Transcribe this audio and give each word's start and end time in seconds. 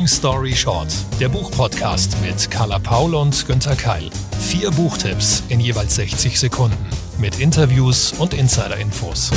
Long 0.00 0.08
Story 0.08 0.54
Short, 0.54 0.88
der 1.20 1.28
Buchpodcast 1.28 2.16
mit 2.22 2.50
Carla 2.50 2.78
Paul 2.78 3.14
und 3.14 3.46
Günther 3.46 3.76
Keil. 3.76 4.08
Vier 4.40 4.70
Buchtipps 4.70 5.42
in 5.50 5.60
jeweils 5.60 5.96
60 5.96 6.40
Sekunden 6.40 6.88
mit 7.18 7.38
Interviews 7.38 8.14
und 8.18 8.32
Insider-Infos. 8.32 9.30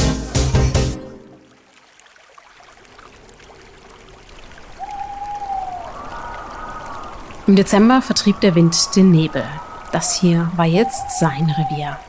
Im 7.45 7.57
Dezember 7.57 8.01
vertrieb 8.01 8.39
der 8.39 8.55
Wind 8.55 8.95
den 8.95 9.11
Nebel. 9.11 9.43
Das 9.91 10.17
hier 10.17 10.49
war 10.55 10.65
jetzt 10.65 11.19
sein 11.19 11.53
Revier. 11.57 11.99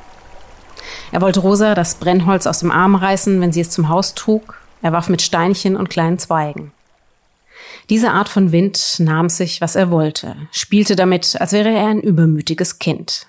Er 1.10 1.20
wollte 1.20 1.40
Rosa 1.40 1.74
das 1.74 1.96
Brennholz 1.96 2.46
aus 2.46 2.60
dem 2.60 2.70
Arm 2.70 2.94
reißen, 2.94 3.40
wenn 3.40 3.50
sie 3.50 3.62
es 3.62 3.70
zum 3.70 3.88
Haus 3.88 4.14
trug. 4.14 4.60
Er 4.80 4.92
warf 4.92 5.08
mit 5.08 5.22
Steinchen 5.22 5.74
und 5.76 5.90
kleinen 5.90 6.20
Zweigen. 6.20 6.70
Diese 7.90 8.10
Art 8.12 8.28
von 8.28 8.52
Wind 8.52 8.96
nahm 8.98 9.28
sich, 9.28 9.60
was 9.60 9.76
er 9.76 9.90
wollte, 9.90 10.36
spielte 10.50 10.96
damit, 10.96 11.40
als 11.40 11.52
wäre 11.52 11.70
er 11.70 11.88
ein 11.88 12.00
übermütiges 12.00 12.78
Kind. 12.78 13.26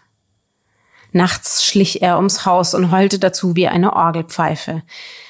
Nachts 1.11 1.65
schlich 1.65 2.01
er 2.01 2.17
ums 2.17 2.45
Haus 2.45 2.73
und 2.73 2.91
heulte 2.91 3.19
dazu 3.19 3.55
wie 3.55 3.67
eine 3.67 3.93
Orgelpfeife. 3.93 4.83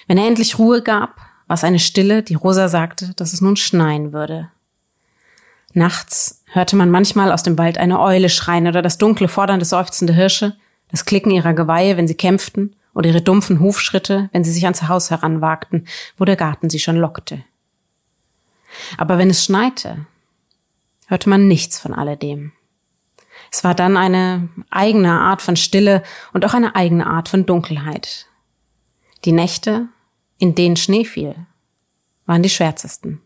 Wenn 0.08 0.18
er 0.18 0.28
endlich 0.28 0.58
Ruhe 0.58 0.82
gab, 0.82 1.18
war 1.48 1.56
es 1.56 1.64
eine 1.64 1.80
Stille, 1.80 2.24
die 2.24 2.36
Rosa 2.36 2.70
sagte, 2.70 3.14
dass 3.16 3.34
es 3.34 3.42
nun 3.42 3.56
schneien 3.56 4.12
würde. 4.14 4.50
Nachts 5.74 6.44
hörte 6.48 6.76
man 6.76 6.90
manchmal 6.90 7.32
aus 7.32 7.44
dem 7.44 7.58
Wald 7.58 7.78
eine 7.78 8.00
Eule 8.00 8.30
schreien 8.30 8.68
oder 8.68 8.82
das 8.82 8.98
dunkle, 8.98 9.28
fordernde, 9.28 9.66
seufzende 9.66 10.14
Hirsche, 10.14 10.56
das 10.90 11.06
Klicken 11.06 11.32
ihrer 11.32 11.54
Geweihe, 11.54 11.98
wenn 11.98 12.08
sie 12.08 12.16
kämpften, 12.16 12.76
oder 12.94 13.10
ihre 13.10 13.22
dumpfen 13.22 13.60
Hufschritte, 13.60 14.30
wenn 14.32 14.44
sie 14.44 14.52
sich 14.52 14.64
ans 14.64 14.88
Haus 14.88 15.12
heranwagten, 15.12 15.86
wo 16.18 16.26
der 16.26 16.38
Garten 16.38 16.70
sie 16.70 16.80
schon 16.80 16.96
lockte. 16.96 17.44
Aber 18.98 19.18
wenn 19.18 19.30
es 19.30 19.44
schneite, 19.44 20.06
hörte 21.08 21.30
man 21.30 21.48
nichts 21.48 21.80
von 21.80 21.94
alledem. 21.94 22.52
Es 23.52 23.64
war 23.64 23.76
dann 23.76 23.96
eine 23.96 24.50
eigene 24.70 25.12
Art 25.12 25.42
von 25.42 25.56
Stille 25.56 26.04
und 26.34 26.46
auch 26.46 26.54
eine 26.54 26.76
eigene 26.76 27.08
Art 27.08 27.30
von 27.30 27.46
Dunkelheit. 27.46 28.28
Die 29.24 29.32
Nächte, 29.32 29.88
in 30.38 30.56
denen 30.56 30.76
Schnee 30.76 31.06
fiel, 31.06 31.36
waren 32.26 32.44
die 32.44 32.50
schwärzesten. 32.50 33.22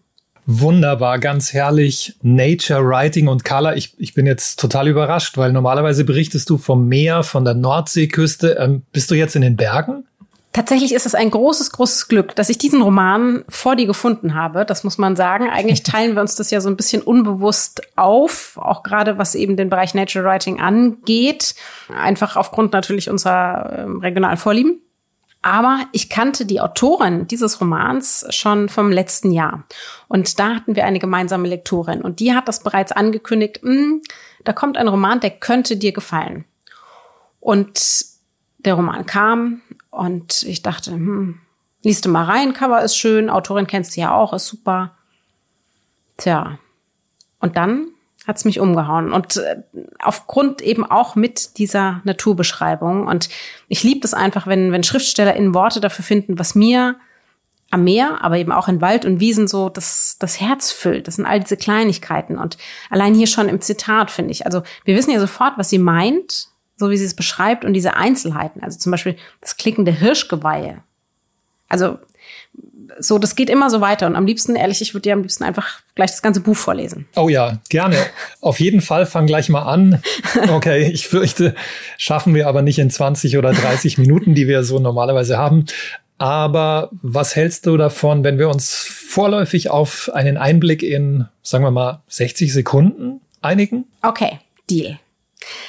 Wunderbar, 0.45 1.19
ganz 1.19 1.53
herrlich. 1.53 2.15
Nature, 2.23 2.83
Writing 2.83 3.27
und 3.27 3.45
Color. 3.45 3.75
Ich, 3.75 3.93
ich 3.99 4.15
bin 4.15 4.25
jetzt 4.25 4.59
total 4.59 4.87
überrascht, 4.87 5.37
weil 5.37 5.51
normalerweise 5.51 6.03
berichtest 6.05 6.49
du 6.49 6.57
vom 6.57 6.87
Meer, 6.87 7.21
von 7.21 7.45
der 7.45 7.53
Nordseeküste. 7.53 8.57
Ähm, 8.59 8.81
bist 8.91 9.11
du 9.11 9.15
jetzt 9.15 9.35
in 9.35 9.43
den 9.43 9.55
Bergen? 9.55 10.05
Tatsächlich 10.59 10.93
ist 10.93 11.05
es 11.05 11.15
ein 11.15 11.31
großes, 11.31 11.71
großes 11.71 12.09
Glück, 12.09 12.35
dass 12.35 12.49
ich 12.49 12.57
diesen 12.57 12.81
Roman 12.81 13.45
vor 13.47 13.77
dir 13.77 13.85
gefunden 13.85 14.35
habe. 14.35 14.65
Das 14.65 14.83
muss 14.83 14.97
man 14.97 15.15
sagen. 15.15 15.49
Eigentlich 15.49 15.83
teilen 15.83 16.15
wir 16.15 16.21
uns 16.21 16.35
das 16.35 16.51
ja 16.51 16.59
so 16.59 16.67
ein 16.67 16.75
bisschen 16.75 17.01
unbewusst 17.01 17.81
auf, 17.95 18.57
auch 18.57 18.83
gerade 18.83 19.17
was 19.17 19.35
eben 19.35 19.55
den 19.55 19.69
Bereich 19.69 19.93
Nature 19.93 20.25
Writing 20.25 20.59
angeht. 20.59 21.55
Einfach 21.87 22.35
aufgrund 22.35 22.73
natürlich 22.73 23.09
unserer 23.09 23.69
äh, 23.69 23.81
regionalen 24.01 24.35
Vorlieben. 24.35 24.81
Aber 25.41 25.79
ich 25.93 26.09
kannte 26.09 26.45
die 26.45 26.59
Autorin 26.59 27.25
dieses 27.25 27.61
Romans 27.61 28.25
schon 28.29 28.67
vom 28.67 28.91
letzten 28.91 29.31
Jahr. 29.31 29.63
Und 30.09 30.41
da 30.41 30.55
hatten 30.55 30.75
wir 30.75 30.83
eine 30.83 30.99
gemeinsame 30.99 31.47
Lektorin. 31.47 32.01
Und 32.01 32.19
die 32.19 32.35
hat 32.35 32.49
das 32.49 32.63
bereits 32.63 32.91
angekündigt, 32.91 33.61
hm, 33.61 34.01
da 34.43 34.51
kommt 34.51 34.75
ein 34.75 34.89
Roman, 34.89 35.21
der 35.21 35.31
könnte 35.31 35.77
dir 35.77 35.93
gefallen. 35.93 36.43
Und 37.39 37.79
der 38.57 38.73
Roman 38.73 39.05
kam 39.05 39.61
und 39.89 40.43
ich 40.43 40.61
dachte, 40.61 40.91
hm, 40.91 41.39
liest 41.83 42.05
du 42.05 42.09
mal 42.09 42.25
rein, 42.25 42.53
Cover 42.53 42.81
ist 42.81 42.97
schön, 42.97 43.29
Autorin 43.29 43.67
kennst 43.67 43.95
du 43.95 44.01
ja 44.01 44.13
auch, 44.13 44.33
ist 44.33 44.47
super. 44.47 44.95
Tja. 46.17 46.59
Und 47.39 47.55
dann 47.57 47.87
hat's 48.27 48.45
mich 48.45 48.59
umgehauen. 48.59 49.11
Und 49.11 49.37
äh, 49.37 49.63
aufgrund 50.03 50.61
eben 50.61 50.85
auch 50.85 51.15
mit 51.15 51.57
dieser 51.57 52.01
Naturbeschreibung. 52.03 53.07
Und 53.07 53.29
ich 53.67 53.83
liebe 53.83 54.05
es 54.05 54.13
einfach, 54.13 54.45
wenn, 54.45 54.71
wenn 54.71 54.83
SchriftstellerInnen 54.83 55.53
Worte 55.53 55.79
dafür 55.79 56.03
finden, 56.05 56.37
was 56.37 56.53
mir 56.53 56.97
am 57.71 57.83
Meer, 57.83 58.23
aber 58.23 58.37
eben 58.37 58.51
auch 58.51 58.67
in 58.67 58.81
Wald 58.81 59.05
und 59.05 59.19
Wiesen 59.19 59.47
so 59.47 59.69
das, 59.69 60.17
das 60.19 60.41
Herz 60.41 60.71
füllt. 60.71 61.07
Das 61.07 61.15
sind 61.15 61.25
all 61.25 61.39
diese 61.39 61.57
Kleinigkeiten. 61.57 62.37
Und 62.37 62.57
allein 62.89 63.13
hier 63.13 63.27
schon 63.27 63.47
im 63.47 63.61
Zitat, 63.61 64.11
finde 64.11 64.31
ich. 64.31 64.45
Also 64.45 64.63
wir 64.85 64.95
wissen 64.95 65.11
ja 65.11 65.19
sofort, 65.19 65.57
was 65.57 65.69
sie 65.69 65.77
meint, 65.77 66.49
so 66.79 66.89
wie 66.89 66.97
sie 66.97 67.05
es 67.05 67.13
beschreibt 67.13 67.65
und 67.65 67.73
diese 67.73 67.95
Einzelheiten. 67.95 68.63
Also 68.63 68.79
zum 68.79 68.91
Beispiel 68.91 69.17
das 69.41 69.57
Klicken 69.57 69.85
der 69.85 69.93
Hirschgeweihe. 69.93 70.79
Also 71.67 71.99
so, 72.97 73.19
das 73.19 73.35
geht 73.35 73.49
immer 73.49 73.69
so 73.69 73.81
weiter. 73.81 74.07
Und 74.07 74.15
am 74.15 74.25
liebsten, 74.25 74.55
ehrlich, 74.55 74.81
ich 74.81 74.93
würde 74.93 75.03
dir 75.03 75.13
am 75.13 75.21
liebsten 75.21 75.43
einfach 75.43 75.81
gleich 75.95 76.11
das 76.11 76.21
ganze 76.21 76.41
Buch 76.41 76.55
vorlesen. 76.55 77.07
Oh 77.15 77.29
ja, 77.29 77.59
gerne. 77.69 77.97
Auf 78.41 78.59
jeden 78.59 78.81
Fall 78.81 79.05
fang 79.05 79.27
gleich 79.27 79.49
mal 79.49 79.61
an. 79.61 80.01
Okay, 80.49 80.89
ich 80.91 81.07
fürchte, 81.07 81.55
schaffen 81.97 82.33
wir 82.33 82.47
aber 82.47 82.61
nicht 82.61 82.79
in 82.79 82.89
20 82.89 83.37
oder 83.37 83.53
30 83.53 83.97
Minuten, 83.97 84.33
die 84.33 84.47
wir 84.47 84.63
so 84.63 84.79
normalerweise 84.79 85.37
haben. 85.37 85.65
Aber 86.17 86.89
was 87.01 87.35
hältst 87.35 87.65
du 87.65 87.77
davon, 87.77 88.23
wenn 88.23 88.39
wir 88.39 88.49
uns 88.49 88.73
vorläufig 88.73 89.69
auf 89.69 90.11
einen 90.13 90.37
Einblick 90.37 90.83
in, 90.83 91.27
sagen 91.41 91.63
wir 91.63 91.71
mal, 91.71 92.01
60 92.07 92.51
Sekunden 92.51 93.21
einigen? 93.41 93.85
Okay, 94.01 94.39
Deal. 94.69 94.99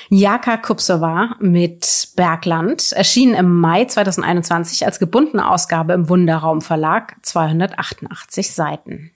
Jaka 0.08 0.56
Kupsova 0.56 1.36
mit 1.40 2.08
Bergland 2.16 2.92
erschien 2.92 3.34
im 3.34 3.60
Mai 3.60 3.84
2021 3.84 4.84
als 4.84 4.98
gebundene 4.98 5.48
Ausgabe 5.48 5.92
im 5.92 6.08
Wunderraum 6.08 6.60
Verlag, 6.60 7.16
288 7.22 8.52
Seiten. 8.52 9.12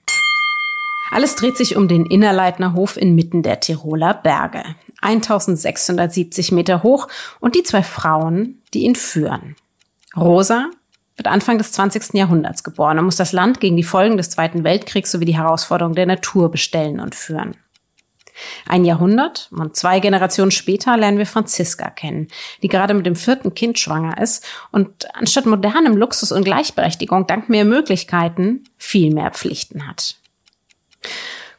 Alles 1.11 1.35
dreht 1.35 1.57
sich 1.57 1.75
um 1.75 1.87
den 1.87 2.05
Innerleitnerhof 2.05 2.97
inmitten 2.97 3.43
der 3.43 3.59
Tiroler 3.59 4.13
Berge. 4.13 4.63
1670 5.01 6.51
Meter 6.51 6.81
hoch 6.81 7.07
und 7.39 7.55
die 7.55 7.63
zwei 7.63 7.83
Frauen, 7.83 8.61
die 8.73 8.83
ihn 8.83 8.95
führen. 8.95 9.55
Rosa 10.17 10.69
wird 11.15 11.27
Anfang 11.27 11.57
des 11.57 11.71
20. 11.73 12.13
Jahrhunderts 12.13 12.63
geboren 12.63 12.99
und 12.99 13.05
muss 13.05 13.15
das 13.15 13.31
Land 13.31 13.59
gegen 13.59 13.77
die 13.77 13.83
Folgen 13.83 14.17
des 14.17 14.29
Zweiten 14.29 14.63
Weltkriegs 14.63 15.11
sowie 15.11 15.25
die 15.25 15.37
Herausforderungen 15.37 15.95
der 15.95 16.05
Natur 16.05 16.49
bestellen 16.51 16.99
und 16.99 17.15
führen. 17.15 17.55
Ein 18.67 18.85
Jahrhundert 18.85 19.49
und 19.51 19.75
zwei 19.75 19.99
Generationen 19.99 20.51
später 20.51 20.97
lernen 20.97 21.17
wir 21.17 21.25
Franziska 21.25 21.89
kennen, 21.89 22.27
die 22.61 22.67
gerade 22.67 22.93
mit 22.93 23.05
dem 23.05 23.15
vierten 23.15 23.55
Kind 23.55 23.79
schwanger 23.79 24.21
ist 24.21 24.45
und 24.71 25.07
anstatt 25.15 25.45
modernem 25.45 25.97
Luxus 25.97 26.31
und 26.31 26.43
Gleichberechtigung 26.43 27.27
dank 27.27 27.49
mehr 27.49 27.65
Möglichkeiten 27.65 28.63
viel 28.77 29.13
mehr 29.13 29.31
Pflichten 29.31 29.87
hat. 29.87 30.15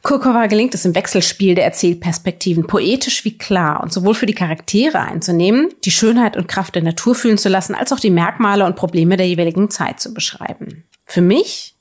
Kurkova 0.03 0.45
gelingt 0.45 0.73
es 0.73 0.85
im 0.85 0.95
Wechselspiel 0.95 1.55
der 1.55 1.65
Erzählperspektiven 1.65 2.65
poetisch 2.65 3.25
wie 3.25 3.37
klar 3.37 3.81
und 3.83 3.91
sowohl 3.91 4.13
für 4.13 4.25
die 4.25 4.33
Charaktere 4.33 4.99
einzunehmen, 5.01 5.69
die 5.83 5.91
Schönheit 5.91 6.37
und 6.37 6.47
Kraft 6.47 6.75
der 6.75 6.83
Natur 6.83 7.13
fühlen 7.13 7.37
zu 7.37 7.49
lassen, 7.49 7.75
als 7.75 7.91
auch 7.91 7.99
die 7.99 8.09
Merkmale 8.09 8.65
und 8.65 8.77
Probleme 8.77 9.17
der 9.17 9.27
jeweiligen 9.27 9.69
Zeit 9.69 9.99
zu 9.99 10.13
beschreiben. 10.13 10.85
Für 11.05 11.21
mich 11.21 11.75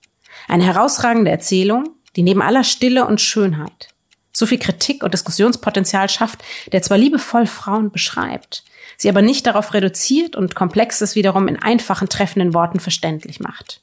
eine 0.49 0.65
herausragende 0.65 1.31
Erzählung, 1.31 1.91
die 2.17 2.23
neben 2.23 2.43
aller 2.43 2.65
Stille 2.65 3.07
und 3.07 3.21
Schönheit 3.21 3.91
so 4.37 4.47
viel 4.47 4.59
Kritik 4.59 5.03
und 5.03 5.15
Diskussionspotenzial 5.15 6.09
schafft, 6.09 6.43
der 6.73 6.83
zwar 6.83 6.99
liebevoll 6.99 7.47
Frauen 7.47 7.91
beschreibt, 7.91 8.65
sie 8.97 9.09
aber 9.09 9.23
nicht 9.23 9.47
darauf 9.47 9.73
reduziert 9.73 10.37
und 10.37 10.55
Komplexes 10.55 11.15
wiederum 11.15 11.49
in 11.49 11.61
einfachen, 11.61 12.09
treffenden 12.09 12.53
Worten 12.55 12.81
verständlich 12.81 13.41
macht. 13.41 13.81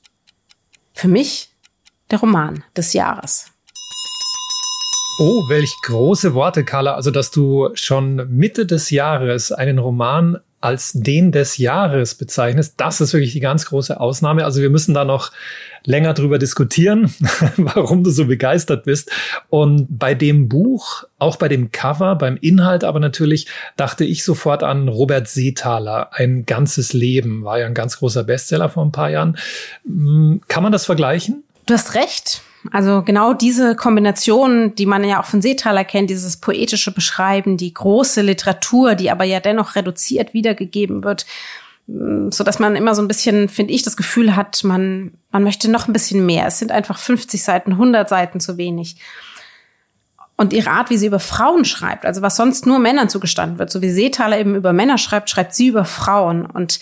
Für 0.94 1.08
mich 1.08 1.50
der 2.12 2.20
Roman 2.20 2.64
des 2.78 2.94
Jahres. 2.94 3.48
Oh, 5.20 5.48
welch 5.48 5.74
große 5.84 6.34
Worte, 6.34 6.64
Carla. 6.64 6.96
Also, 6.96 7.12
dass 7.12 7.30
du 7.30 7.70
schon 7.76 8.28
Mitte 8.36 8.66
des 8.66 8.90
Jahres 8.90 9.52
einen 9.52 9.78
Roman 9.78 10.40
als 10.64 10.94
den 10.94 11.34
des 11.34 11.58
Jahres 11.58 12.16
bezeichnest, 12.16 12.76
das 12.78 13.02
ist 13.02 13.12
wirklich 13.12 13.34
die 13.34 13.42
ganz 13.42 13.66
große 13.66 14.00
Ausnahme. 14.00 14.46
Also 14.46 14.62
wir 14.62 14.70
müssen 14.70 14.94
da 14.94 15.04
noch 15.04 15.34
länger 15.84 16.14
drüber 16.14 16.40
diskutieren, 16.40 17.14
warum 17.58 18.06
du 18.06 18.12
so 18.12 18.28
begeistert 18.28 18.86
bist. 18.86 19.12
Und 19.50 19.88
bei 19.90 20.16
dem 20.16 20.48
Buch, 20.48 21.04
auch 21.20 21.36
bei 21.36 21.50
dem 21.50 21.74
Cover, 21.74 22.16
beim 22.16 22.38
Inhalt 22.38 22.86
aber 22.86 23.02
natürlich, 23.02 23.48
dachte 23.76 24.06
ich 24.06 24.24
sofort 24.24 24.64
an 24.64 24.88
Robert 24.88 25.28
Seethaler. 25.28 26.14
Ein 26.14 26.46
ganzes 26.46 26.94
Leben 26.94 27.44
war 27.44 27.60
ja 27.60 27.66
ein 27.66 27.74
ganz 27.74 27.98
großer 27.98 28.24
Bestseller 28.24 28.70
vor 28.70 28.86
ein 28.86 28.94
paar 28.94 29.10
Jahren. 29.10 29.38
Hm, 29.86 30.44
kann 30.48 30.64
man 30.64 30.72
das 30.72 30.86
vergleichen? 30.86 31.44
Du 31.66 31.74
hast 31.74 31.94
recht. 31.94 32.42
Also 32.72 33.04
genau 33.04 33.34
diese 33.34 33.76
Kombination, 33.76 34.74
die 34.76 34.86
man 34.86 35.04
ja 35.04 35.20
auch 35.20 35.26
von 35.26 35.42
Seethaler 35.42 35.84
kennt, 35.84 36.10
dieses 36.10 36.38
poetische 36.38 36.94
Beschreiben, 36.94 37.58
die 37.58 37.74
große 37.74 38.22
Literatur, 38.22 38.96
die 38.96 39.12
aber 39.12 39.26
ja 39.26 39.40
dennoch 39.40 39.76
reduziert 39.76 40.34
wiedergegeben 40.34 41.04
wird, 41.04 41.26
mm, 41.88 42.30
so 42.30 42.44
dass 42.44 42.60
man 42.60 42.76
immer 42.76 42.96
so 42.96 43.02
ein 43.02 43.08
bisschen, 43.08 43.50
finde 43.50 43.74
ich, 43.74 43.84
das 43.84 43.98
Gefühl 43.98 44.36
hat, 44.36 44.64
man, 44.64 45.12
man 45.32 45.44
möchte 45.44 45.70
noch 45.70 45.88
ein 45.88 45.94
bisschen 45.94 46.26
mehr. 46.26 46.48
Es 46.48 46.60
sind 46.60 46.72
einfach 46.72 46.98
50 46.98 47.44
Seiten, 47.44 47.74
100 47.74 48.08
Seiten 48.08 48.40
zu 48.40 48.58
wenig. 48.58 48.96
und 50.36 50.52
ihre 50.52 50.72
Art, 50.72 50.90
wie 50.90 50.98
sie 50.98 51.08
über 51.08 51.20
Frauen 51.20 51.64
schreibt, 51.64 52.06
also 52.06 52.22
was 52.22 52.36
sonst 52.36 52.66
nur 52.66 52.80
Männern 52.80 53.08
zugestanden 53.08 53.60
wird, 53.60 53.70
so 53.72 53.82
wie 53.82 53.92
Seethaler 53.92 54.40
eben 54.40 54.56
über 54.56 54.74
Männer 54.74 54.98
schreibt, 54.98 55.30
schreibt 55.30 55.54
sie 55.54 55.68
über 55.68 55.86
Frauen 55.86 56.46
und 56.46 56.80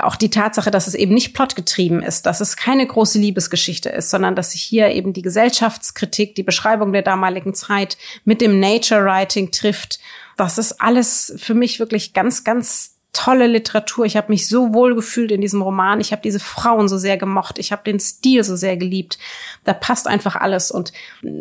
auch 0.00 0.16
die 0.16 0.30
Tatsache, 0.30 0.70
dass 0.70 0.86
es 0.86 0.94
eben 0.94 1.12
nicht 1.12 1.34
plotgetrieben 1.34 2.02
ist, 2.02 2.26
dass 2.26 2.40
es 2.40 2.56
keine 2.56 2.86
große 2.86 3.18
Liebesgeschichte 3.18 3.88
ist, 3.88 4.10
sondern 4.10 4.36
dass 4.36 4.52
sich 4.52 4.62
hier 4.62 4.88
eben 4.90 5.12
die 5.12 5.22
Gesellschaftskritik, 5.22 6.34
die 6.34 6.44
Beschreibung 6.44 6.92
der 6.92 7.02
damaligen 7.02 7.54
Zeit 7.54 7.96
mit 8.24 8.40
dem 8.40 8.60
Nature 8.60 9.04
Writing 9.04 9.50
trifft. 9.50 9.98
Das 10.36 10.56
ist 10.56 10.80
alles 10.80 11.34
für 11.36 11.54
mich 11.54 11.80
wirklich 11.80 12.12
ganz, 12.12 12.44
ganz 12.44 12.92
tolle 13.12 13.46
Literatur. 13.46 14.06
Ich 14.06 14.16
habe 14.16 14.32
mich 14.32 14.48
so 14.48 14.72
wohl 14.72 14.94
gefühlt 14.94 15.32
in 15.32 15.40
diesem 15.40 15.60
Roman. 15.60 16.00
Ich 16.00 16.12
habe 16.12 16.22
diese 16.22 16.40
Frauen 16.40 16.88
so 16.88 16.96
sehr 16.96 17.16
gemocht. 17.16 17.58
Ich 17.58 17.72
habe 17.72 17.82
den 17.84 18.00
Stil 18.00 18.42
so 18.44 18.56
sehr 18.56 18.76
geliebt. 18.76 19.18
Da 19.64 19.74
passt 19.74 20.06
einfach 20.06 20.36
alles. 20.36 20.70
Und 20.70 20.92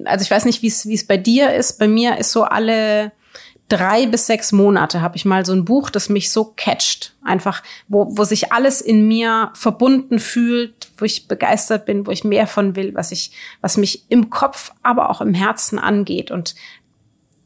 also 0.06 0.24
ich 0.24 0.32
weiß 0.32 0.46
nicht, 0.46 0.62
wie 0.64 0.68
es 0.68 0.88
wie 0.88 0.96
es 0.96 1.08
bei 1.08 1.18
dir 1.18 1.54
ist. 1.54 1.80
Bei 1.80 1.88
mir 1.88 2.18
ist 2.18 2.32
so 2.32 2.44
alle 2.44 3.12
drei 3.72 4.06
bis 4.06 4.28
sechs 4.28 4.52
Monate 4.52 5.02
habe 5.02 5.16
ich 5.16 5.24
mal 5.24 5.46
so 5.46 5.54
ein 5.54 5.64
Buch, 5.64 5.90
das 5.90 6.10
mich 6.10 6.32
so 6.32 6.54
catcht. 6.56 7.16
Einfach, 7.24 7.64
wo, 7.88 8.18
wo 8.18 8.24
sich 8.24 8.52
alles 8.52 8.82
in 8.82 9.08
mir 9.08 9.52
verbunden 9.54 10.20
fühlt, 10.20 10.92
wo 10.98 11.06
ich 11.06 11.28
begeistert 11.28 11.86
bin, 11.86 12.06
wo 12.06 12.12
ich 12.12 12.24
mehr 12.24 12.48
von 12.48 12.76
will, 12.76 12.94
was 12.94 13.12
ich, 13.12 13.32
was 13.62 13.78
mich 13.78 14.06
im 14.10 14.30
Kopf, 14.30 14.72
aber 14.84 15.10
auch 15.10 15.22
im 15.22 15.34
Herzen 15.34 15.80
angeht. 15.80 16.32
Und 16.32 16.56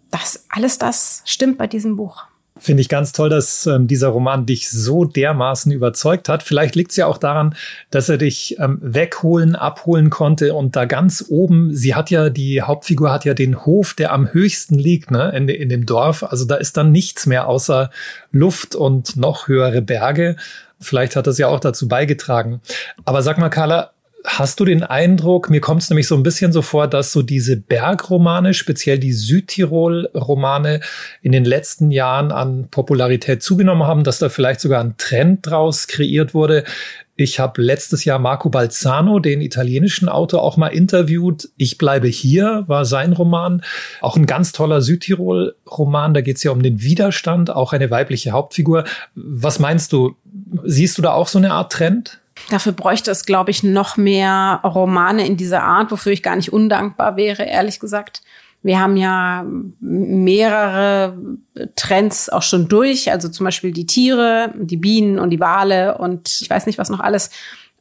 das, 0.09 0.45
alles 0.49 0.79
das 0.79 1.21
stimmt 1.25 1.57
bei 1.57 1.67
diesem 1.67 1.95
Buch. 1.95 2.23
Finde 2.57 2.79
ich 2.79 2.87
ganz 2.87 3.11
toll, 3.11 3.29
dass 3.29 3.65
ähm, 3.65 3.85
dieser 3.87 4.07
Roman 4.07 4.45
dich 4.45 4.69
so 4.69 5.03
dermaßen 5.03 5.73
überzeugt 5.73 6.29
hat. 6.29 6.41
Vielleicht 6.41 6.75
liegt 6.75 6.91
es 6.91 6.97
ja 6.97 7.05
auch 7.05 7.17
daran, 7.17 7.53
dass 7.91 8.07
er 8.07 8.17
dich 8.17 8.57
ähm, 8.59 8.79
wegholen, 8.81 9.55
abholen 9.57 10.09
konnte 10.09 10.53
und 10.53 10.77
da 10.77 10.85
ganz 10.85 11.25
oben, 11.27 11.75
sie 11.75 11.95
hat 11.95 12.11
ja, 12.11 12.29
die 12.29 12.61
Hauptfigur 12.61 13.11
hat 13.11 13.25
ja 13.25 13.33
den 13.33 13.65
Hof, 13.65 13.93
der 13.93 14.13
am 14.13 14.31
höchsten 14.31 14.75
liegt, 14.75 15.11
ne, 15.11 15.33
in, 15.35 15.49
in 15.49 15.67
dem 15.67 15.85
Dorf. 15.85 16.23
Also 16.23 16.45
da 16.45 16.55
ist 16.55 16.77
dann 16.77 16.93
nichts 16.93 17.25
mehr 17.25 17.49
außer 17.49 17.89
Luft 18.31 18.73
und 18.73 19.17
noch 19.17 19.49
höhere 19.49 19.81
Berge. 19.81 20.37
Vielleicht 20.79 21.17
hat 21.17 21.27
das 21.27 21.37
ja 21.37 21.47
auch 21.47 21.59
dazu 21.59 21.89
beigetragen. 21.89 22.61
Aber 23.03 23.21
sag 23.21 23.37
mal, 23.37 23.49
Carla, 23.49 23.91
Hast 24.27 24.59
du 24.59 24.65
den 24.65 24.81
Eindruck, 24.81 25.51
mir 25.51 25.61
kommt 25.61 25.83
es 25.83 25.89
nämlich 25.89 26.07
so 26.07 26.15
ein 26.15 26.23
bisschen 26.23 26.51
so 26.51 26.63
vor, 26.63 26.87
dass 26.87 27.11
so 27.11 27.21
diese 27.21 27.57
Bergromane, 27.57 28.55
speziell 28.55 28.97
die 28.97 29.13
Südtirol-Romane, 29.13 30.79
in 31.21 31.31
den 31.31 31.45
letzten 31.45 31.91
Jahren 31.91 32.31
an 32.31 32.67
Popularität 32.71 33.43
zugenommen 33.43 33.83
haben, 33.83 34.03
dass 34.03 34.17
da 34.17 34.29
vielleicht 34.29 34.61
sogar 34.61 34.83
ein 34.83 34.95
Trend 34.97 35.45
draus 35.45 35.87
kreiert 35.87 36.33
wurde. 36.33 36.63
Ich 37.15 37.39
habe 37.39 37.61
letztes 37.61 38.03
Jahr 38.03 38.17
Marco 38.17 38.49
Balzano, 38.49 39.19
den 39.19 39.41
italienischen 39.41 40.09
Autor, 40.09 40.41
auch 40.41 40.57
mal 40.57 40.67
interviewt. 40.69 41.49
Ich 41.55 41.77
bleibe 41.77 42.07
hier 42.07 42.65
war 42.67 42.83
sein 42.83 43.13
Roman. 43.13 43.63
Auch 44.01 44.17
ein 44.17 44.25
ganz 44.25 44.51
toller 44.51 44.81
Südtirol-Roman. 44.81 46.13
Da 46.15 46.21
geht 46.21 46.37
es 46.37 46.43
ja 46.43 46.51
um 46.51 46.63
den 46.63 46.81
Widerstand, 46.81 47.51
auch 47.51 47.73
eine 47.73 47.91
weibliche 47.91 48.31
Hauptfigur. 48.31 48.85
Was 49.13 49.59
meinst 49.59 49.93
du? 49.93 50.15
Siehst 50.63 50.97
du 50.97 51.01
da 51.03 51.13
auch 51.13 51.27
so 51.27 51.37
eine 51.37 51.53
Art 51.53 51.71
Trend? 51.71 52.19
Dafür 52.49 52.73
bräuchte 52.73 53.11
es, 53.11 53.25
glaube 53.25 53.51
ich, 53.51 53.63
noch 53.63 53.97
mehr 53.97 54.59
Romane 54.63 55.25
in 55.25 55.37
dieser 55.37 55.63
Art, 55.63 55.91
wofür 55.91 56.11
ich 56.11 56.21
gar 56.21 56.35
nicht 56.35 56.53
undankbar 56.53 57.15
wäre, 57.17 57.43
ehrlich 57.43 57.79
gesagt. 57.79 58.21
Wir 58.61 58.79
haben 58.79 58.97
ja 58.97 59.45
mehrere 59.79 61.17
Trends 61.75 62.29
auch 62.29 62.41
schon 62.41 62.67
durch, 62.67 63.11
also 63.11 63.29
zum 63.29 63.43
Beispiel 63.43 63.71
die 63.71 63.85
Tiere, 63.85 64.53
die 64.57 64.77
Bienen 64.77 65.19
und 65.19 65.29
die 65.29 65.39
Wale 65.39 65.97
und 65.99 66.41
ich 66.41 66.49
weiß 66.49 66.65
nicht, 66.65 66.79
was 66.79 66.89
noch 66.89 66.99
alles. 66.99 67.29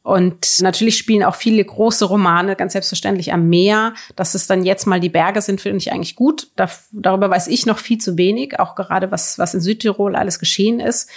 Und 0.05 0.61
natürlich 0.61 0.99
spielen 0.99 1.23
auch 1.23 1.33
viele 1.33 1.65
große 1.65 2.05
Romane 2.05 2.55
ganz 2.55 2.73
selbstverständlich 2.73 3.33
am 3.33 3.49
Meer. 3.49 3.95
Dass 4.15 4.35
es 4.35 4.45
dann 4.45 4.63
jetzt 4.63 4.85
mal 4.85 4.99
die 4.99 5.09
Berge 5.09 5.41
sind, 5.41 5.59
finde 5.59 5.79
ich 5.79 5.91
eigentlich 5.91 6.15
gut. 6.15 6.49
darüber 6.91 7.31
weiß 7.31 7.47
ich 7.47 7.65
noch 7.65 7.79
viel 7.79 7.97
zu 7.97 8.15
wenig, 8.15 8.59
auch 8.59 8.75
gerade 8.75 9.09
was, 9.09 9.39
was 9.39 9.55
in 9.55 9.61
Südtirol 9.61 10.15
alles 10.15 10.37
geschehen 10.37 10.79
ist. 10.79 11.09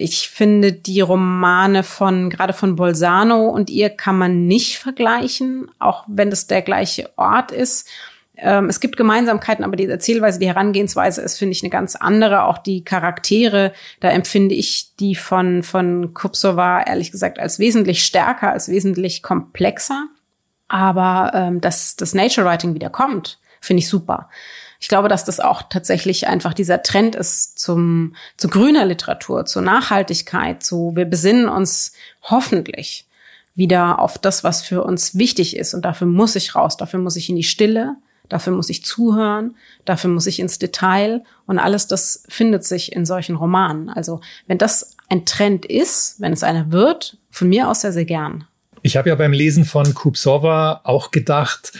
Ich 0.00 0.30
finde 0.30 0.72
die 0.72 1.02
Romane 1.02 1.82
von, 1.82 2.30
gerade 2.30 2.54
von 2.54 2.74
Bolzano 2.74 3.48
und 3.48 3.68
ihr 3.68 3.90
kann 3.90 4.16
man 4.16 4.46
nicht 4.46 4.78
vergleichen, 4.78 5.70
auch 5.78 6.04
wenn 6.06 6.28
es 6.28 6.46
der 6.46 6.62
gleiche 6.62 7.10
Ort 7.16 7.52
ist. 7.52 7.86
Ähm, 8.38 8.70
es 8.70 8.80
gibt 8.80 8.96
Gemeinsamkeiten, 8.96 9.62
aber 9.62 9.76
die 9.76 9.84
Erzählweise, 9.84 10.38
die 10.38 10.46
Herangehensweise 10.46 11.20
ist, 11.20 11.38
finde 11.38 11.52
ich, 11.52 11.62
eine 11.62 11.68
ganz 11.68 11.96
andere. 11.96 12.44
Auch 12.44 12.56
die 12.56 12.82
Charaktere, 12.82 13.74
da 14.00 14.08
empfinde 14.08 14.54
ich 14.54 14.96
die 14.96 15.14
von, 15.14 15.62
von 15.62 16.14
Kupsova 16.14 16.82
ehrlich 16.82 17.12
gesagt 17.12 17.38
als 17.38 17.58
wesentlich 17.58 18.02
stärker, 18.02 18.52
als 18.52 18.68
wesentlich 18.70 19.22
komplexer. 19.22 20.06
Aber 20.68 21.32
ähm, 21.34 21.60
dass 21.60 21.96
das 21.96 22.14
Nature 22.14 22.46
Writing 22.46 22.74
wieder 22.74 22.88
kommt, 22.88 23.38
finde 23.60 23.80
ich 23.82 23.88
super 23.88 24.28
ich 24.80 24.88
glaube, 24.88 25.08
dass 25.08 25.24
das 25.24 25.40
auch 25.40 25.62
tatsächlich 25.68 26.26
einfach 26.26 26.54
dieser 26.54 26.82
Trend 26.82 27.14
ist 27.14 27.58
zum, 27.58 28.16
zu 28.38 28.48
grüner 28.48 28.86
Literatur, 28.86 29.44
zur 29.44 29.60
Nachhaltigkeit, 29.60 30.62
zu, 30.62 30.96
wir 30.96 31.04
besinnen 31.04 31.50
uns 31.50 31.92
hoffentlich 32.22 33.06
wieder 33.54 33.98
auf 33.98 34.16
das, 34.16 34.42
was 34.42 34.62
für 34.62 34.82
uns 34.82 35.16
wichtig 35.16 35.54
ist. 35.54 35.74
Und 35.74 35.84
dafür 35.84 36.06
muss 36.06 36.34
ich 36.34 36.54
raus, 36.54 36.78
dafür 36.78 36.98
muss 36.98 37.16
ich 37.16 37.28
in 37.28 37.36
die 37.36 37.42
Stille, 37.42 37.96
dafür 38.30 38.54
muss 38.54 38.70
ich 38.70 38.82
zuhören, 38.82 39.54
dafür 39.84 40.08
muss 40.08 40.26
ich 40.26 40.40
ins 40.40 40.58
Detail. 40.58 41.24
Und 41.46 41.58
alles 41.58 41.86
das 41.86 42.24
findet 42.28 42.64
sich 42.64 42.92
in 42.92 43.04
solchen 43.04 43.36
Romanen. 43.36 43.90
Also 43.90 44.22
wenn 44.46 44.56
das 44.56 44.96
ein 45.10 45.26
Trend 45.26 45.66
ist, 45.66 46.22
wenn 46.22 46.32
es 46.32 46.42
einer 46.42 46.72
wird, 46.72 47.18
von 47.28 47.50
mir 47.50 47.68
aus 47.68 47.82
sehr, 47.82 47.92
sehr 47.92 48.06
gern. 48.06 48.46
Ich 48.80 48.96
habe 48.96 49.10
ja 49.10 49.14
beim 49.14 49.32
Lesen 49.32 49.66
von 49.66 49.92
Kupsova 49.92 50.80
auch 50.84 51.10
gedacht, 51.10 51.72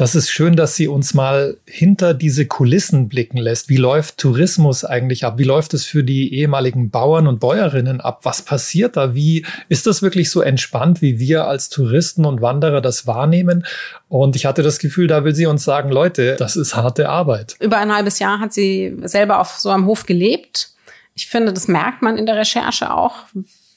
das 0.00 0.14
ist 0.14 0.30
schön, 0.30 0.56
dass 0.56 0.76
sie 0.76 0.88
uns 0.88 1.12
mal 1.12 1.58
hinter 1.66 2.14
diese 2.14 2.46
Kulissen 2.46 3.10
blicken 3.10 3.36
lässt. 3.36 3.68
Wie 3.68 3.76
läuft 3.76 4.16
Tourismus 4.16 4.82
eigentlich 4.82 5.26
ab? 5.26 5.36
Wie 5.36 5.44
läuft 5.44 5.74
es 5.74 5.84
für 5.84 6.02
die 6.02 6.34
ehemaligen 6.36 6.88
Bauern 6.88 7.26
und 7.26 7.38
Bäuerinnen 7.38 8.00
ab? 8.00 8.20
Was 8.22 8.40
passiert 8.40 8.96
da? 8.96 9.14
Wie 9.14 9.44
ist 9.68 9.86
das 9.86 10.00
wirklich 10.00 10.30
so 10.30 10.40
entspannt, 10.40 11.02
wie 11.02 11.18
wir 11.18 11.46
als 11.48 11.68
Touristen 11.68 12.24
und 12.24 12.40
Wanderer 12.40 12.80
das 12.80 13.06
wahrnehmen? 13.06 13.66
Und 14.08 14.36
ich 14.36 14.46
hatte 14.46 14.62
das 14.62 14.78
Gefühl, 14.78 15.06
da 15.06 15.22
will 15.24 15.34
sie 15.34 15.44
uns 15.44 15.64
sagen, 15.64 15.90
Leute, 15.90 16.34
das 16.38 16.56
ist 16.56 16.74
harte 16.74 17.10
Arbeit. 17.10 17.56
Über 17.60 17.76
ein 17.76 17.94
halbes 17.94 18.18
Jahr 18.20 18.40
hat 18.40 18.54
sie 18.54 18.96
selber 19.02 19.38
auf 19.38 19.58
so 19.58 19.68
einem 19.68 19.84
Hof 19.84 20.06
gelebt. 20.06 20.70
Ich 21.14 21.26
finde, 21.26 21.52
das 21.52 21.68
merkt 21.68 22.00
man 22.00 22.16
in 22.16 22.24
der 22.24 22.38
Recherche 22.38 22.94
auch, 22.94 23.24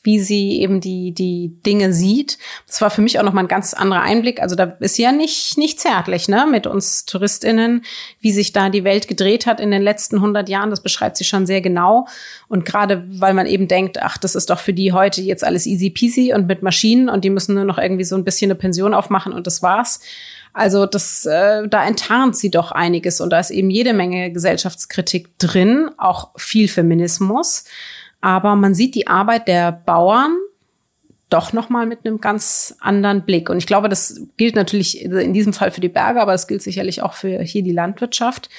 wie 0.04 0.20
sie 0.20 0.60
eben 0.62 0.82
die, 0.82 1.14
die 1.14 1.54
Dinge 1.66 1.94
sieht. 1.94 2.38
Das 2.68 2.82
war 2.82 2.90
für 2.90 3.02
mich 3.02 3.20
auch 3.20 3.24
nochmal 3.24 3.46
ein 3.46 3.50
ganz 3.50 3.74
anderer 3.74 4.02
Einblick. 4.02 4.42
Also 4.42 4.56
da 4.56 4.76
ist 4.80 4.96
sie 4.96 5.04
ja 5.04 5.14
nicht, 5.14 5.58
nicht 5.58 5.80
zärtlich, 5.80 6.28
ne, 6.28 6.46
mit 6.50 6.68
uns 6.68 7.06
TouristInnen, 7.06 7.84
wie 8.20 8.32
sich 8.34 8.52
da 8.52 8.70
die 8.70 8.84
Welt 8.84 9.08
gedreht 9.08 9.46
hat 9.46 9.62
in 9.62 9.72
den 9.72 9.82
letzten 9.82 10.18
100 10.18 10.50
Jahren. 10.50 10.70
Das 10.70 10.84
beschreibt 10.84 11.16
sie 11.16 11.24
schon 11.24 11.46
sehr 11.46 11.62
genau. 11.62 12.08
Und 12.50 12.66
gerade, 12.66 13.06
weil 13.08 13.34
man 13.34 13.46
eben 13.46 13.70
denkt, 13.70 14.02
ach, 14.02 14.18
das 14.18 14.36
ist 14.36 14.50
doch 14.50 14.60
für 14.60 14.74
die 14.74 14.92
heute 14.92 15.22
jetzt 15.22 15.44
alles 15.44 15.66
easy 15.66 15.90
peasy 15.90 16.34
und 16.34 16.48
mit 16.48 16.64
Maschinen 16.64 17.08
und 17.08 17.24
die 17.24 17.30
müssen 17.30 17.56
nur 17.56 17.66
noch 17.66 17.78
irgendwie 17.78 18.04
so 18.04 18.16
ein 18.16 18.26
bisschen 18.26 18.52
eine 18.52 18.60
Pension 18.60 18.94
aufmachen 18.94 19.32
und 19.32 19.48
das 19.48 19.62
war's. 19.62 20.02
Also 20.54 20.86
das, 20.86 21.26
äh, 21.26 21.68
da 21.68 21.86
enttarnt 21.86 22.38
sie 22.38 22.52
doch 22.52 22.72
einiges 22.72 23.22
und 23.22 23.32
da 23.32 23.40
ist 23.40 23.50
eben 23.50 23.72
jede 23.72 23.94
Menge 23.94 24.32
Gesellschaftskritik 24.32 25.40
drin, 25.40 25.90
auch 25.98 26.30
viel 26.38 26.68
Feminismus. 26.68 27.64
Aber 28.24 28.56
man 28.56 28.74
sieht 28.74 28.96
die 28.96 29.08
Arbeit 29.08 29.50
der 29.50 29.74
Bauern 29.74 30.38
doch 31.28 31.52
noch 31.52 31.68
mal 31.68 31.86
mit 31.86 32.06
einem 32.06 32.22
ganz 32.22 32.74
anderen 32.80 33.24
Blick. 33.24 33.50
Und 33.50 33.58
ich 33.58 33.68
glaube, 33.68 33.90
das 33.90 34.22
gilt 34.38 34.56
natürlich 34.56 35.02
in 35.02 35.34
diesem 35.34 35.52
Fall 35.52 35.72
für 35.72 35.82
die 35.82 35.90
Berge, 35.90 36.22
aber 36.22 36.34
es 36.34 36.48
gilt 36.48 36.62
sicherlich 36.62 37.02
auch 37.02 37.16
für 37.16 37.42
hier 37.42 37.64
die 37.64 37.74
Landwirtschaft, 37.74 38.50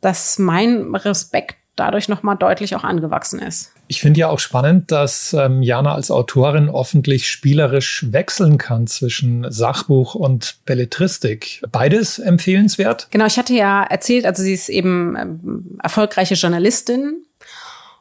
dass 0.00 0.38
mein 0.38 0.94
Respekt 0.94 1.56
dadurch 1.76 2.08
noch 2.08 2.22
mal 2.22 2.34
deutlich 2.34 2.74
auch 2.74 2.84
angewachsen 2.84 3.40
ist. 3.40 3.72
Ich 3.88 4.00
finde 4.00 4.20
ja 4.20 4.30
auch 4.30 4.38
spannend, 4.38 4.90
dass 4.90 5.34
ähm, 5.34 5.62
Jana 5.62 5.94
als 5.94 6.10
Autorin 6.10 6.70
offentlich 6.70 7.28
spielerisch 7.28 8.06
wechseln 8.10 8.56
kann 8.56 8.86
zwischen 8.86 9.50
Sachbuch 9.50 10.14
und 10.14 10.60
Belletristik. 10.64 11.62
Beides 11.70 12.18
empfehlenswert? 12.18 13.08
Genau, 13.10 13.26
ich 13.26 13.36
hatte 13.36 13.52
ja 13.52 13.82
erzählt, 13.82 14.24
also 14.24 14.42
sie 14.42 14.54
ist 14.54 14.70
eben 14.70 15.14
ähm, 15.16 15.78
erfolgreiche 15.82 16.34
Journalistin 16.34 17.26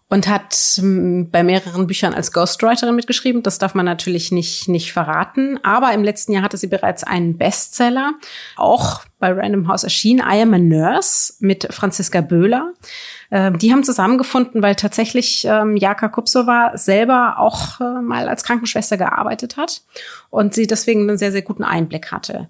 und 0.09 0.27
hat 0.27 0.55
hm, 0.75 1.29
bei 1.29 1.43
mehreren 1.43 1.85
Büchern 1.85 2.15
als 2.15 2.33
Ghostwriterin 2.33 2.95
mitgeschrieben. 2.95 3.43
Das 3.43 3.59
darf 3.59 3.75
man 3.75 3.85
natürlich 3.85 4.31
nicht, 4.31 4.67
nicht 4.67 4.91
verraten. 4.91 5.59
Aber 5.63 5.93
im 5.93 6.03
letzten 6.03 6.33
Jahr 6.33 6.41
hatte 6.41 6.57
sie 6.57 6.67
bereits 6.67 7.03
einen 7.03 7.37
Bestseller, 7.37 8.13
auch 8.55 9.03
bei 9.19 9.31
Random 9.31 9.67
House 9.67 9.83
erschienen, 9.83 10.19
I 10.19 10.41
Am 10.41 10.53
a 10.53 10.57
Nurse 10.57 11.33
mit 11.39 11.71
Franziska 11.71 12.21
Böhler. 12.21 12.73
Ähm, 13.29 13.59
die 13.59 13.71
haben 13.71 13.83
zusammengefunden, 13.83 14.63
weil 14.63 14.75
tatsächlich 14.75 15.45
ähm, 15.45 15.77
Jaka 15.77 16.09
Kupsova 16.09 16.71
selber 16.73 17.37
auch 17.37 17.79
äh, 17.79 18.01
mal 18.01 18.27
als 18.27 18.43
Krankenschwester 18.43 18.97
gearbeitet 18.97 19.57
hat 19.57 19.83
und 20.31 20.55
sie 20.55 20.65
deswegen 20.65 21.07
einen 21.07 21.19
sehr, 21.19 21.31
sehr 21.31 21.43
guten 21.43 21.63
Einblick 21.63 22.11
hatte. 22.11 22.49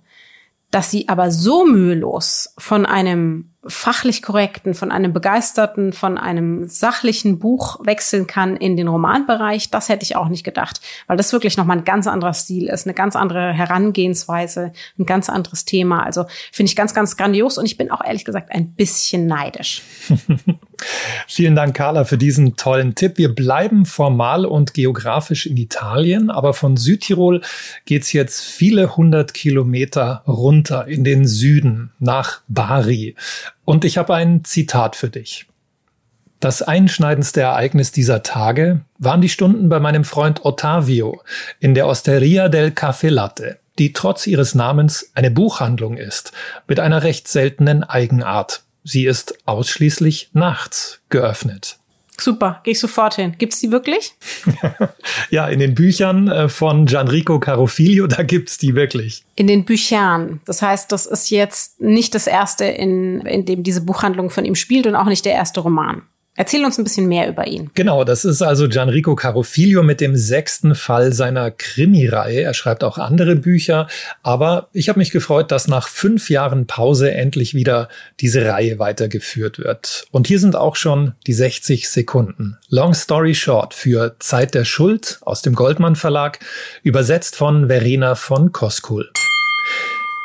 Dass 0.72 0.92
sie 0.92 1.10
aber 1.10 1.32
so 1.32 1.66
mühelos 1.66 2.54
von 2.58 2.86
einem 2.86 3.49
fachlich 3.66 4.22
korrekten, 4.22 4.74
von 4.74 4.92
einem 4.92 5.12
begeisterten, 5.12 5.92
von 5.92 6.18
einem 6.18 6.68
sachlichen 6.68 7.40
Buch 7.40 7.80
wechseln 7.84 8.26
kann 8.26 8.56
in 8.56 8.78
den 8.78 8.88
Romanbereich, 8.88 9.70
das 9.70 9.90
hätte 9.90 10.04
ich 10.04 10.16
auch 10.16 10.30
nicht 10.30 10.46
gedacht, 10.46 10.80
weil 11.08 11.18
das 11.18 11.34
wirklich 11.34 11.58
nochmal 11.58 11.78
ein 11.78 11.84
ganz 11.84 12.08
anderer 12.08 12.34
Stil 12.34 12.70
ist, 12.70 12.88
eine 12.88 12.94
ganz 12.94 13.18
andere 13.18 13.52
Herangehensweise, 13.52 14.72
ein 14.98 15.06
ganz 15.06 15.30
anderes 15.30 15.66
Thema. 15.66 16.04
Also 16.04 16.26
finde 16.52 16.70
ich 16.70 16.76
ganz, 16.76 16.94
ganz 16.94 17.18
grandios 17.18 17.58
und 17.58 17.66
ich 17.66 17.78
bin 17.78 17.92
auch 17.92 18.04
ehrlich 18.04 18.24
gesagt 18.24 18.52
ein 18.52 18.74
bisschen 18.74 19.28
neidisch. 19.28 19.82
Vielen 21.28 21.56
Dank, 21.56 21.76
Carla, 21.76 22.06
für 22.06 22.18
diesen 22.18 22.56
tollen 22.56 22.96
Tipp. 22.96 23.18
Wir 23.18 23.34
bleiben 23.34 23.86
formal 23.86 24.46
und 24.46 24.74
geografisch 24.74 25.46
in 25.46 25.58
Italien, 25.58 26.30
aber 26.30 26.54
von 26.54 26.78
Südtirol 26.78 27.42
geht's 27.86 28.14
jetzt 28.14 28.42
viele 28.42 28.98
hundert 28.98 29.34
Kilometer 29.34 30.24
runter 30.28 30.88
in 30.88 31.04
den 31.04 31.28
Süden 31.28 31.92
nach 32.00 32.42
Bari. 32.48 33.16
Und 33.66 33.86
ich 33.86 33.98
habe 33.98 34.16
ein 34.16 34.44
Zitat 34.44 34.96
für 34.96 35.10
dich. 35.10 35.46
Das 36.40 36.62
einschneidendste 36.62 37.42
Ereignis 37.42 37.92
dieser 37.92 38.24
Tage 38.24 38.82
waren 38.98 39.22
die 39.22 39.28
Stunden 39.28 39.68
bei 39.68 39.80
meinem 39.82 40.06
Freund 40.06 40.46
Ottavio 40.46 41.22
in 41.60 41.76
der 41.76 41.86
Osteria 41.86 42.48
del 42.48 42.70
Caffè 42.70 43.10
Latte, 43.10 43.60
die 43.78 43.92
trotz 43.92 44.26
ihres 44.26 44.56
Namens 44.56 45.12
eine 45.16 45.32
Buchhandlung 45.32 45.98
ist, 45.98 46.32
mit 46.66 46.80
einer 46.80 47.04
recht 47.04 47.28
seltenen 47.28 47.84
Eigenart. 47.84 48.64
Sie 48.84 49.06
ist 49.06 49.36
ausschließlich 49.46 50.30
nachts 50.34 51.02
geöffnet. 51.10 51.80
Super, 52.22 52.60
gehe 52.64 52.74
ich 52.74 52.80
sofort 52.80 53.16
hin. 53.16 53.36
Gibt's 53.38 53.60
die 53.60 53.72
wirklich? 53.72 54.14
ja, 55.30 55.48
in 55.48 55.60
den 55.60 55.74
Büchern 55.74 56.28
äh, 56.28 56.50
von 56.50 56.86
Gianrico 56.86 57.40
Carofilio, 57.40 58.08
da 58.08 58.24
gibt's 58.24 58.58
die 58.58 58.76
wirklich. 58.76 59.24
In 59.36 59.48
den 59.48 59.64
Büchern. 59.64 60.42
Das 60.46 60.62
heißt, 60.62 60.92
das 60.92 61.06
ist 61.06 61.30
jetzt 61.30 61.80
nicht 61.82 62.14
das 62.16 62.28
erste, 62.28 62.66
in, 62.66 63.22
in 63.22 63.46
dem 63.46 63.64
diese 63.64 63.82
Buchhandlung 63.82 64.30
von 64.30 64.46
ihm 64.46 64.56
spielt 64.56 64.86
und 64.86 64.96
auch 64.96 65.06
nicht 65.06 65.26
der 65.26 65.34
erste 65.34 65.62
Roman. 65.62 66.02
Erzähl 66.40 66.64
uns 66.64 66.78
ein 66.78 66.86
bisschen 66.86 67.10
mehr 67.10 67.28
über 67.28 67.48
ihn. 67.48 67.70
Genau, 67.74 68.06
das 68.06 68.24
ist 68.24 68.42
also 68.42 68.70
Gianrico 68.70 69.14
Carofilio 69.14 69.84
mit 69.84 70.00
dem 70.00 70.16
sechsten 70.16 70.74
Fall 70.74 71.12
seiner 71.12 71.52
Krimireihe. 71.52 72.44
Er 72.44 72.54
schreibt 72.54 72.86
auch 72.86 72.98
andere 72.98 73.36
Bücher, 73.36 73.90
aber 74.24 74.70
ich 74.72 74.88
habe 74.88 75.00
mich 75.00 75.12
gefreut, 75.12 75.52
dass 75.52 75.68
nach 75.68 75.90
fünf 75.90 76.30
Jahren 76.30 76.66
Pause 76.66 77.12
endlich 77.12 77.56
wieder 77.56 77.90
diese 78.22 78.46
Reihe 78.46 78.80
weitergeführt 78.80 79.60
wird. 79.60 80.06
Und 80.12 80.28
hier 80.28 80.40
sind 80.40 80.56
auch 80.56 80.78
schon 80.78 81.12
die 81.28 81.34
60 81.34 81.90
Sekunden. 81.90 82.58
Long 82.70 82.94
Story 82.94 83.36
Short 83.36 83.74
für 83.74 84.16
Zeit 84.20 84.56
der 84.56 84.64
Schuld 84.64 85.20
aus 85.24 85.42
dem 85.42 85.56
Goldmann 85.56 85.98
Verlag, 85.98 86.40
übersetzt 86.84 87.36
von 87.36 87.68
Verena 87.68 88.16
von 88.16 88.54
Koskul. 88.54 89.12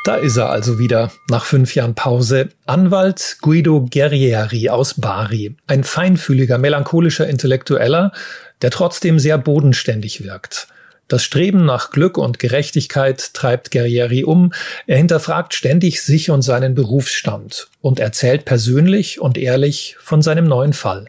Da 0.05 0.17
ist 0.17 0.37
er 0.37 0.51
also 0.51 0.77
wieder 0.77 1.11
nach 1.31 1.45
fünf 1.45 1.73
Jahren 1.73 1.95
Pause. 1.95 2.49
Anwalt 2.67 3.37
Guido 3.41 3.87
Guerrieri 3.91 4.69
aus 4.69 4.93
Bari. 5.01 5.55
Ein 5.65 5.83
feinfühliger, 5.83 6.59
melancholischer 6.59 7.27
Intellektueller, 7.27 8.11
der 8.61 8.69
trotzdem 8.69 9.17
sehr 9.17 9.39
bodenständig 9.39 10.23
wirkt. 10.23 10.67
Das 11.07 11.23
Streben 11.23 11.65
nach 11.65 11.89
Glück 11.89 12.19
und 12.19 12.37
Gerechtigkeit 12.37 13.33
treibt 13.33 13.71
Guerrieri 13.71 14.23
um. 14.23 14.53
Er 14.85 14.97
hinterfragt 14.97 15.55
ständig 15.55 16.03
sich 16.03 16.29
und 16.29 16.43
seinen 16.43 16.75
Berufsstand 16.75 17.69
und 17.81 17.99
erzählt 17.99 18.45
persönlich 18.45 19.19
und 19.19 19.39
ehrlich 19.39 19.97
von 19.99 20.21
seinem 20.21 20.45
neuen 20.45 20.73
Fall. 20.73 21.07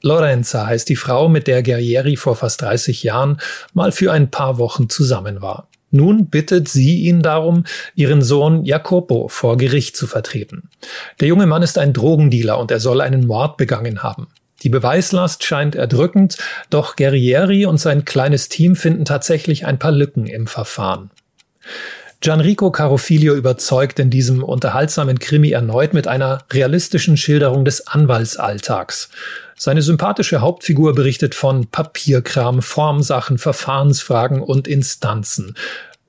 Lorenza 0.00 0.68
heißt 0.68 0.88
die 0.88 0.94
Frau, 0.94 1.28
mit 1.28 1.48
der 1.48 1.64
Guerrieri 1.64 2.14
vor 2.14 2.36
fast 2.36 2.62
30 2.62 3.02
Jahren 3.02 3.40
mal 3.74 3.90
für 3.90 4.12
ein 4.12 4.30
paar 4.30 4.58
Wochen 4.58 4.88
zusammen 4.88 5.42
war. 5.42 5.66
Nun 5.90 6.26
bittet 6.26 6.68
sie 6.68 7.02
ihn 7.02 7.22
darum, 7.22 7.64
ihren 7.94 8.22
Sohn 8.22 8.64
Jacopo 8.64 9.28
vor 9.28 9.56
Gericht 9.56 9.96
zu 9.96 10.06
vertreten. 10.06 10.68
Der 11.20 11.28
junge 11.28 11.46
Mann 11.46 11.62
ist 11.62 11.78
ein 11.78 11.92
Drogendealer 11.92 12.58
und 12.58 12.70
er 12.70 12.80
soll 12.80 13.00
einen 13.00 13.26
Mord 13.26 13.56
begangen 13.56 14.02
haben. 14.02 14.26
Die 14.62 14.68
Beweislast 14.68 15.44
scheint 15.44 15.74
erdrückend, 15.74 16.38
doch 16.70 16.96
Guerrieri 16.96 17.66
und 17.66 17.78
sein 17.78 18.04
kleines 18.04 18.48
Team 18.48 18.74
finden 18.74 19.04
tatsächlich 19.04 19.66
ein 19.66 19.78
paar 19.78 19.92
Lücken 19.92 20.26
im 20.26 20.46
Verfahren. 20.46 21.10
Gianrico 22.20 22.70
Carofilio 22.70 23.34
überzeugt 23.34 23.98
in 23.98 24.08
diesem 24.08 24.42
unterhaltsamen 24.42 25.18
Krimi 25.18 25.50
erneut 25.50 25.92
mit 25.92 26.08
einer 26.08 26.44
realistischen 26.50 27.16
Schilderung 27.16 27.64
des 27.64 27.86
Anwaltsalltags. 27.86 29.10
Seine 29.58 29.80
sympathische 29.80 30.42
Hauptfigur 30.42 30.94
berichtet 30.94 31.34
von 31.34 31.66
Papierkram, 31.66 32.60
Formsachen, 32.60 33.38
Verfahrensfragen 33.38 34.42
und 34.42 34.68
Instanzen. 34.68 35.54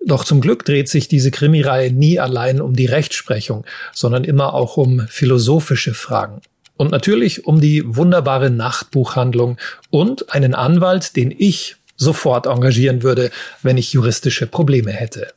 Doch 0.06 0.26
zum 0.26 0.42
Glück 0.42 0.66
dreht 0.66 0.90
sich 0.90 1.08
diese 1.08 1.32
Krimireihe 1.32 1.92
nie 1.92 2.20
allein 2.20 2.62
um 2.62 2.76
die 2.76 2.86
Rechtsprechung, 2.86 3.66
sondern 3.94 4.26
immer 4.26 4.54
auch 4.54 4.78
um 4.78 5.08
philosophische 5.08 5.94
Fragen. 5.94 6.42
Und 6.76 6.92
natürlich 6.92 7.46
um 7.46 7.60
die 7.60 7.84
wunderbare 7.86 8.50
Nachtbuchhandlung 8.50 9.58
und 9.90 10.34
einen 10.34 10.54
Anwalt, 10.54 11.16
den 11.16 11.34
ich 11.36 11.78
sofort 11.96 12.46
engagieren 12.46 13.02
würde, 13.02 13.32
wenn 13.64 13.78
ich 13.78 13.94
juristische 13.94 14.46
Probleme 14.46 14.92
hätte. 14.92 15.30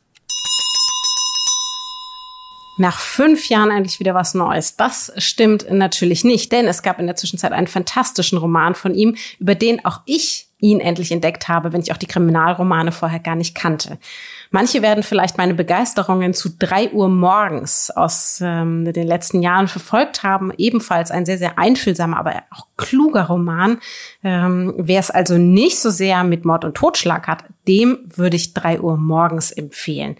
Nach 2.81 2.97
fünf 2.97 3.47
Jahren 3.47 3.69
eigentlich 3.69 3.99
wieder 3.99 4.15
was 4.15 4.33
Neues. 4.33 4.75
Das 4.75 5.13
stimmt 5.17 5.69
natürlich 5.69 6.23
nicht, 6.23 6.51
denn 6.51 6.65
es 6.65 6.81
gab 6.81 6.97
in 6.97 7.05
der 7.05 7.15
Zwischenzeit 7.15 7.51
einen 7.51 7.67
fantastischen 7.67 8.39
Roman 8.39 8.73
von 8.73 8.95
ihm, 8.95 9.15
über 9.37 9.53
den 9.53 9.85
auch 9.85 9.99
ich 10.07 10.47
ihn 10.57 10.79
endlich 10.79 11.11
entdeckt 11.11 11.47
habe, 11.47 11.73
wenn 11.73 11.81
ich 11.81 11.91
auch 11.91 11.97
die 11.97 12.07
Kriminalromane 12.07 12.91
vorher 12.91 13.19
gar 13.19 13.35
nicht 13.35 13.53
kannte. 13.53 13.99
Manche 14.49 14.81
werden 14.81 15.03
vielleicht 15.03 15.37
meine 15.37 15.53
Begeisterungen 15.53 16.33
zu 16.33 16.49
drei 16.57 16.89
Uhr 16.89 17.07
morgens 17.07 17.91
aus 17.91 18.39
ähm, 18.41 18.91
den 18.91 19.05
letzten 19.05 19.43
Jahren 19.43 19.67
verfolgt 19.67 20.23
haben. 20.23 20.51
Ebenfalls 20.57 21.11
ein 21.11 21.27
sehr, 21.27 21.37
sehr 21.37 21.59
einfühlsamer, 21.59 22.17
aber 22.17 22.33
auch 22.49 22.65
kluger 22.77 23.25
Roman. 23.25 23.77
Ähm, 24.23 24.73
Wer 24.75 24.99
es 24.99 25.11
also 25.11 25.37
nicht 25.37 25.79
so 25.79 25.91
sehr 25.91 26.23
mit 26.23 26.45
Mord 26.45 26.65
und 26.65 26.75
Totschlag 26.75 27.27
hat, 27.27 27.43
dem 27.67 27.99
würde 28.07 28.37
ich 28.37 28.55
drei 28.55 28.81
Uhr 28.81 28.97
morgens 28.97 29.51
empfehlen. 29.51 30.17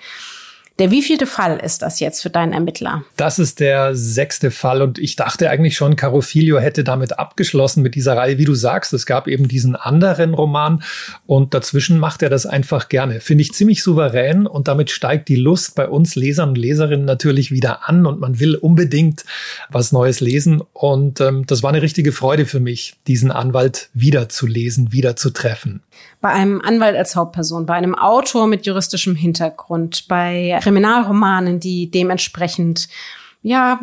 Der 0.82 0.90
wievielte 0.90 1.28
Fall 1.28 1.60
ist 1.64 1.84
das 1.84 2.00
jetzt 2.00 2.24
für 2.24 2.32
deinen 2.32 2.54
Ermittler? 2.54 3.04
Das 3.16 3.38
ist 3.38 3.60
der 3.60 3.96
sechste 3.96 4.50
Fall 4.50 4.82
und 4.82 4.98
ich 4.98 5.16
dachte 5.16 5.48
eigentlich 5.52 5.76
schon, 5.76 5.96
Carofilio 5.96 6.58
hätte 6.58 6.84
damit 6.84 7.20
abgeschlossen 7.20 7.84
mit 7.84 7.94
dieser 7.94 8.18
Reihe. 8.18 8.40
Wie 8.40 8.46
du 8.46 8.56
sagst, 8.56 8.92
es 8.92 9.06
gab 9.06 9.28
eben 9.28 9.48
diesen 9.48 9.76
anderen 9.76 10.34
Roman 10.34 10.82
und 11.28 11.54
dazwischen 11.54 12.00
macht 12.00 12.24
er 12.24 12.32
das 12.32 12.48
einfach 12.48 12.90
gerne. 12.90 13.20
Finde 13.20 13.44
ich 13.44 13.54
ziemlich 13.54 13.84
souverän 13.84 14.48
und 14.48 14.68
damit 14.68 14.90
steigt 14.90 15.30
die 15.30 15.36
Lust 15.36 15.76
bei 15.76 15.88
uns 15.88 16.16
Lesern 16.16 16.50
und 16.50 16.58
Leserinnen 16.58 17.06
natürlich 17.06 17.52
wieder 17.52 17.88
an 17.88 18.08
und 18.08 18.20
man 18.20 18.40
will 18.40 18.56
unbedingt 18.56 19.24
was 19.70 19.92
Neues 19.92 20.20
lesen 20.20 20.64
und 20.74 21.22
ähm, 21.22 21.46
das 21.46 21.62
war 21.62 21.70
eine 21.70 21.84
richtige 21.84 22.12
Freude 22.12 22.48
für 22.48 22.60
mich, 22.60 22.96
diesen 23.06 23.30
Anwalt 23.30 23.92
wieder 23.94 24.30
zu 24.30 24.48
lesen, 24.48 24.92
wieder 24.92 25.16
zu 25.16 25.30
treffen 25.30 25.84
bei 26.22 26.30
einem 26.30 26.62
Anwalt 26.62 26.96
als 26.96 27.16
Hauptperson, 27.16 27.66
bei 27.66 27.74
einem 27.74 27.96
Autor 27.96 28.46
mit 28.48 28.68
juristischem 28.68 29.16
Hintergrund, 29.16 30.08
bei 30.08 30.60
Kriminalromanen, 30.72 31.60
die 31.60 31.92
dementsprechend 31.92 32.88
ja, 33.42 33.80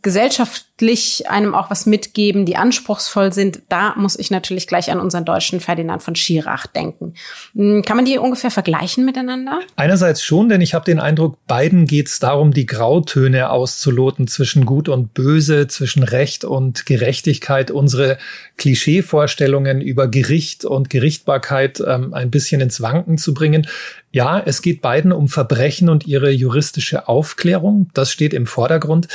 gesellschaftlich 0.00 1.28
einem 1.28 1.54
auch 1.54 1.70
was 1.70 1.84
mitgeben, 1.84 2.46
die 2.46 2.56
anspruchsvoll 2.56 3.34
sind, 3.34 3.60
da 3.68 3.94
muss 3.96 4.18
ich 4.18 4.30
natürlich 4.30 4.66
gleich 4.66 4.90
an 4.90 4.98
unseren 4.98 5.26
deutschen 5.26 5.60
Ferdinand 5.60 6.02
von 6.02 6.16
Schirach 6.16 6.66
denken. 6.66 7.12
Hm, 7.54 7.82
kann 7.82 7.96
man 7.96 8.06
die 8.06 8.16
ungefähr 8.16 8.50
vergleichen 8.50 9.04
miteinander? 9.04 9.60
Einerseits 9.76 10.22
schon, 10.22 10.48
denn 10.48 10.62
ich 10.62 10.72
habe 10.72 10.86
den 10.86 10.98
Eindruck, 10.98 11.46
beiden 11.46 11.86
geht 11.86 12.08
es 12.08 12.18
darum, 12.18 12.54
die 12.54 12.64
Grautöne 12.64 13.50
auszuloten 13.50 14.26
zwischen 14.26 14.64
Gut 14.64 14.88
und 14.88 15.12
Böse, 15.12 15.66
zwischen 15.68 16.02
Recht 16.02 16.44
und 16.46 16.86
Gerechtigkeit, 16.86 17.70
unsere 17.70 18.16
Klischeevorstellungen 18.56 19.82
über 19.82 20.08
Gericht 20.08 20.64
und 20.64 20.88
Gerichtbarkeit 20.88 21.82
ähm, 21.86 22.14
ein 22.14 22.30
bisschen 22.30 22.62
ins 22.62 22.80
Wanken 22.80 23.18
zu 23.18 23.34
bringen. 23.34 23.66
Ja, 24.12 24.40
es 24.40 24.62
geht 24.62 24.80
beiden 24.80 25.12
um 25.12 25.28
Verbrechen 25.28 25.90
und 25.90 26.06
ihre 26.06 26.30
juristische 26.30 27.08
Aufklärung. 27.08 27.90
Das 27.92 28.10
steht 28.10 28.32
im 28.32 28.46
Vordergrund. 28.46 29.08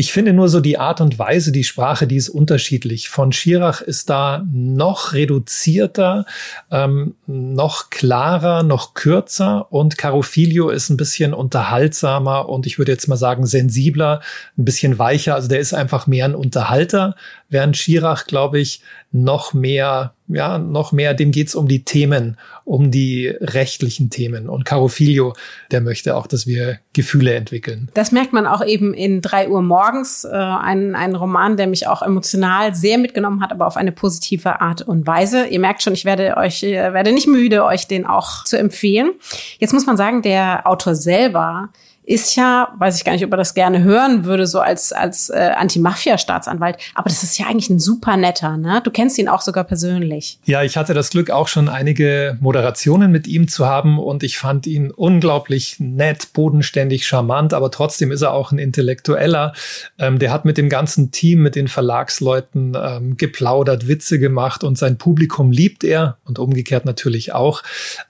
Ich 0.00 0.12
finde 0.12 0.32
nur 0.32 0.48
so 0.48 0.60
die 0.60 0.78
Art 0.78 1.00
und 1.00 1.18
Weise, 1.18 1.50
die 1.50 1.64
Sprache, 1.64 2.06
die 2.06 2.14
ist 2.14 2.28
unterschiedlich. 2.28 3.08
Von 3.08 3.32
Schirach 3.32 3.80
ist 3.80 4.08
da 4.08 4.46
noch 4.48 5.12
reduzierter, 5.12 6.24
ähm, 6.70 7.16
noch 7.26 7.90
klarer, 7.90 8.62
noch 8.62 8.94
kürzer 8.94 9.72
und 9.72 9.98
Carofilio 9.98 10.68
ist 10.70 10.88
ein 10.88 10.96
bisschen 10.96 11.34
unterhaltsamer 11.34 12.48
und 12.48 12.64
ich 12.64 12.78
würde 12.78 12.92
jetzt 12.92 13.08
mal 13.08 13.16
sagen 13.16 13.44
sensibler, 13.44 14.20
ein 14.56 14.64
bisschen 14.64 15.00
weicher. 15.00 15.34
Also 15.34 15.48
der 15.48 15.58
ist 15.58 15.74
einfach 15.74 16.06
mehr 16.06 16.26
ein 16.26 16.36
Unterhalter, 16.36 17.16
während 17.48 17.76
Schirach, 17.76 18.26
glaube 18.26 18.60
ich, 18.60 18.82
noch 19.10 19.54
mehr, 19.54 20.12
ja, 20.28 20.58
noch 20.58 20.92
mehr, 20.92 21.14
dem 21.14 21.30
geht's 21.30 21.54
um 21.54 21.66
die 21.66 21.84
Themen, 21.84 22.36
um 22.64 22.90
die 22.90 23.28
rechtlichen 23.40 24.10
Themen. 24.10 24.50
Und 24.50 24.66
Carofilio, 24.66 25.32
der 25.70 25.80
möchte 25.80 26.14
auch, 26.14 26.26
dass 26.26 26.46
wir 26.46 26.78
Gefühle 26.92 27.34
entwickeln. 27.34 27.88
Das 27.94 28.12
merkt 28.12 28.34
man 28.34 28.46
auch 28.46 28.62
eben 28.64 28.92
in 28.92 29.22
drei 29.22 29.48
Uhr 29.48 29.62
morgens, 29.62 30.24
äh, 30.24 30.36
ein, 30.36 30.94
ein 30.94 31.14
Roman, 31.14 31.56
der 31.56 31.68
mich 31.68 31.86
auch 31.86 32.02
emotional 32.02 32.74
sehr 32.74 32.98
mitgenommen 32.98 33.42
hat, 33.42 33.50
aber 33.50 33.66
auf 33.66 33.78
eine 33.78 33.92
positive 33.92 34.60
Art 34.60 34.82
und 34.82 35.06
Weise. 35.06 35.46
Ihr 35.46 35.60
merkt 35.60 35.82
schon, 35.82 35.94
ich 35.94 36.04
werde 36.04 36.36
euch, 36.36 36.62
äh, 36.62 36.92
werde 36.92 37.12
nicht 37.12 37.28
müde, 37.28 37.64
euch 37.64 37.86
den 37.86 38.04
auch 38.04 38.44
zu 38.44 38.58
empfehlen. 38.58 39.12
Jetzt 39.58 39.72
muss 39.72 39.86
man 39.86 39.96
sagen, 39.96 40.20
der 40.20 40.66
Autor 40.66 40.94
selber 40.94 41.70
ist 42.08 42.36
ja, 42.36 42.72
weiß 42.78 42.96
ich 42.96 43.04
gar 43.04 43.12
nicht, 43.12 43.24
ob 43.24 43.30
er 43.32 43.36
das 43.36 43.52
gerne 43.52 43.82
hören 43.82 44.24
würde, 44.24 44.46
so 44.46 44.60
als, 44.60 44.92
als 44.92 45.28
äh, 45.28 45.50
Anti-Mafia-Staatsanwalt. 45.54 46.78
Aber 46.94 47.10
das 47.10 47.22
ist 47.22 47.38
ja 47.38 47.46
eigentlich 47.46 47.68
ein 47.68 47.78
super 47.78 48.16
netter, 48.16 48.56
ne? 48.56 48.80
Du 48.82 48.90
kennst 48.90 49.18
ihn 49.18 49.28
auch 49.28 49.42
sogar 49.42 49.64
persönlich. 49.64 50.38
Ja, 50.46 50.62
ich 50.62 50.78
hatte 50.78 50.94
das 50.94 51.10
Glück, 51.10 51.30
auch 51.30 51.48
schon 51.48 51.68
einige 51.68 52.38
Moderationen 52.40 53.12
mit 53.12 53.26
ihm 53.26 53.46
zu 53.46 53.66
haben 53.66 53.98
und 53.98 54.22
ich 54.22 54.38
fand 54.38 54.66
ihn 54.66 54.90
unglaublich 54.90 55.76
nett, 55.80 56.32
bodenständig, 56.32 57.06
charmant, 57.06 57.52
aber 57.52 57.70
trotzdem 57.70 58.10
ist 58.10 58.22
er 58.22 58.32
auch 58.32 58.52
ein 58.52 58.58
Intellektueller. 58.58 59.52
Ähm, 59.98 60.18
der 60.18 60.32
hat 60.32 60.46
mit 60.46 60.56
dem 60.56 60.70
ganzen 60.70 61.10
Team, 61.10 61.42
mit 61.42 61.56
den 61.56 61.68
Verlagsleuten 61.68 62.74
ähm, 62.74 63.16
geplaudert, 63.18 63.86
Witze 63.86 64.18
gemacht 64.18 64.64
und 64.64 64.78
sein 64.78 64.96
Publikum 64.96 65.52
liebt 65.52 65.84
er 65.84 66.16
und 66.24 66.38
umgekehrt 66.38 66.86
natürlich 66.86 67.34
auch. 67.34 67.62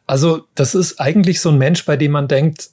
Also 0.07 0.45
das 0.55 0.77
ist 0.77 1.01
eigentlich 1.01 1.41
so 1.41 1.49
ein 1.49 1.59
Mensch, 1.59 1.85
bei 1.85 1.97
dem 1.97 2.13
man 2.13 2.29
denkt, 2.29 2.71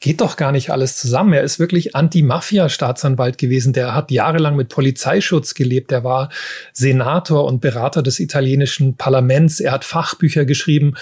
geht 0.00 0.20
doch 0.20 0.36
gar 0.36 0.52
nicht 0.52 0.70
alles 0.70 0.96
zusammen. 0.96 1.32
Er 1.32 1.42
ist 1.42 1.58
wirklich 1.58 1.96
Anti-Mafia-Staatsanwalt 1.96 3.36
gewesen. 3.36 3.72
Der 3.72 3.94
hat 3.94 4.10
jahrelang 4.10 4.54
mit 4.54 4.68
Polizeischutz 4.68 5.54
gelebt. 5.54 5.90
Er 5.90 6.04
war 6.04 6.28
Senator 6.72 7.44
und 7.44 7.60
Berater 7.60 8.02
des 8.02 8.20
italienischen 8.20 8.96
Parlaments. 8.96 9.58
Er 9.58 9.72
hat 9.72 9.84
Fachbücher 9.84 10.44
geschrieben. 10.44 10.94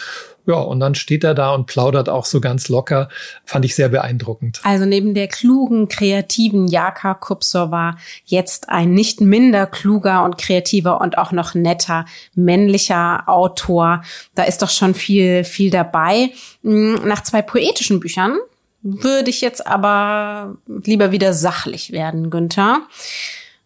Ja, 0.46 0.54
und 0.54 0.78
dann 0.78 0.94
steht 0.94 1.24
er 1.24 1.34
da 1.34 1.52
und 1.52 1.66
plaudert 1.66 2.08
auch 2.08 2.24
so 2.24 2.40
ganz 2.40 2.68
locker. 2.68 3.08
Fand 3.44 3.64
ich 3.64 3.74
sehr 3.74 3.88
beeindruckend. 3.88 4.60
Also 4.62 4.86
neben 4.86 5.12
der 5.12 5.26
klugen, 5.26 5.88
kreativen 5.88 6.68
Jaka 6.68 7.14
Kupsor 7.14 7.72
war 7.72 7.98
jetzt 8.24 8.68
ein 8.68 8.92
nicht 8.92 9.20
minder 9.20 9.66
kluger 9.66 10.24
und 10.24 10.38
kreativer 10.38 11.00
und 11.00 11.18
auch 11.18 11.32
noch 11.32 11.54
netter 11.54 12.06
männlicher 12.34 13.28
Autor. 13.28 14.02
Da 14.36 14.44
ist 14.44 14.62
doch 14.62 14.70
schon 14.70 14.94
viel, 14.94 15.42
viel 15.42 15.70
dabei. 15.70 16.30
Hm, 16.62 17.06
nach 17.06 17.24
zwei 17.24 17.42
poetischen 17.42 17.98
Büchern 17.98 18.38
würde 18.86 19.30
ich 19.30 19.40
jetzt 19.40 19.66
aber 19.66 20.56
lieber 20.66 21.10
wieder 21.10 21.32
sachlich 21.32 21.92
werden, 21.92 22.30
Günther. 22.30 22.82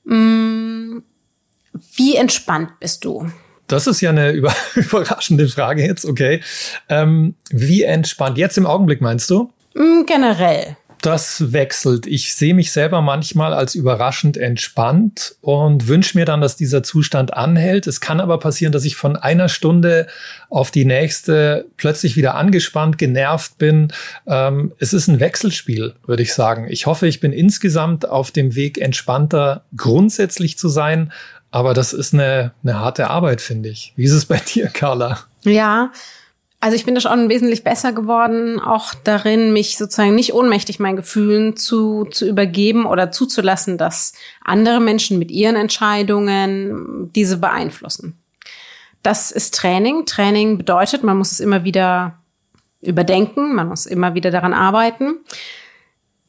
Hm, 0.07 1.03
wie 1.95 2.17
entspannt 2.17 2.81
bist 2.81 3.05
du? 3.05 3.31
Das 3.67 3.87
ist 3.87 4.01
ja 4.01 4.11
eine 4.11 4.31
über 4.33 4.55
überraschende 4.75 5.49
Frage 5.49 5.85
jetzt, 5.85 6.05
okay. 6.05 6.41
Ähm, 6.89 7.35
wie 7.51 7.83
entspannt? 7.83 8.39
Jetzt 8.39 8.57
im 8.59 8.67
Augenblick 8.67 9.01
meinst 9.01 9.29
du? 9.31 9.53
Hm, 9.75 10.05
generell 10.07 10.77
das 11.03 11.53
wechselt. 11.53 12.07
Ich 12.07 12.35
sehe 12.35 12.55
mich 12.55 12.73
selber 12.73 13.01
manchmal 13.01 13.53
als 13.53 13.75
überraschend 13.75 14.37
entspannt 14.37 15.37
und 15.41 15.89
wünsche 15.89 16.19
mir 16.19 16.25
dann, 16.25 16.41
dass 16.41 16.57
dieser 16.57 16.83
Zustand 16.83 17.35
anhält. 17.35 17.87
Es 17.87 18.01
kann 18.01 18.21
aber 18.21 18.39
passieren, 18.39 18.73
dass 18.73 18.85
ich 18.85 18.97
von 18.97 19.17
einer 19.17 19.49
Stunde 19.49 20.07
auf 20.49 20.71
die 20.71 20.85
nächste 20.85 21.67
plötzlich 21.77 22.17
wieder 22.17 22.35
angespannt, 22.35 22.99
genervt 22.99 23.59
bin. 23.59 23.93
Ähm, 24.27 24.73
es 24.79 24.93
ist 24.93 25.09
ein 25.09 25.21
Wechselspiel, 25.21 25.95
würde 26.07 26.23
ich 26.23 26.35
sagen. 26.35 26.67
Ich 26.69 26.87
hoffe, 26.87 27.07
ich 27.07 27.21
bin 27.21 27.33
insgesamt 27.33 28.09
auf 28.09 28.31
dem 28.31 28.55
Weg, 28.55 28.79
entspannter 28.79 29.65
grundsätzlich 29.77 30.59
zu 30.59 30.69
sein. 30.69 31.13
Aber 31.51 31.75
das 31.75 31.93
ist 31.93 32.15
eine, 32.15 32.53
eine 32.63 32.79
harte 32.79 33.11
Arbeit, 33.11 33.41
finde 33.41 33.69
ich. 33.69 33.93
Wie 33.97 34.05
ist 34.05 34.13
es 34.13 34.27
bei 34.27 34.37
dir, 34.55 34.69
Carla? 34.69 35.21
Ja, 35.43 35.91
also 36.61 36.77
ich 36.77 36.85
bin 36.85 36.95
da 36.95 37.01
schon 37.01 37.31
wesentlich 37.31 37.65
besser 37.65 37.93
geworden, 37.93 38.61
auch 38.61 38.93
darin, 38.93 39.55
mich 39.55 39.79
sozusagen 39.79 40.15
nicht 40.15 40.35
ohnmächtig 40.35 40.79
meinen 40.79 40.97
Gefühlen 40.97 41.57
zu, 41.57 42.05
zu 42.05 42.27
übergeben 42.29 42.85
oder 42.85 43.11
zuzulassen, 43.11 43.79
dass 43.79 44.13
andere 44.45 44.79
Menschen 44.79 45.19
mit 45.19 45.31
ihren 45.31 45.57
Entscheidungen 45.57 47.11
diese 47.15 47.39
beeinflussen. 47.39 48.19
Das 49.03 49.31
ist 49.31 49.55
Training. 49.55 50.05
Training 50.05 50.59
bedeutet, 50.59 51.03
man 51.03 51.17
muss 51.17 51.33
es 51.33 51.41
immer 51.41 51.65
wieder 51.65 52.19
überdenken, 52.83 53.55
man 53.55 53.69
muss 53.69 53.87
immer 53.87 54.15
wieder 54.15 54.31
daran 54.31 54.53
arbeiten. 54.53 55.17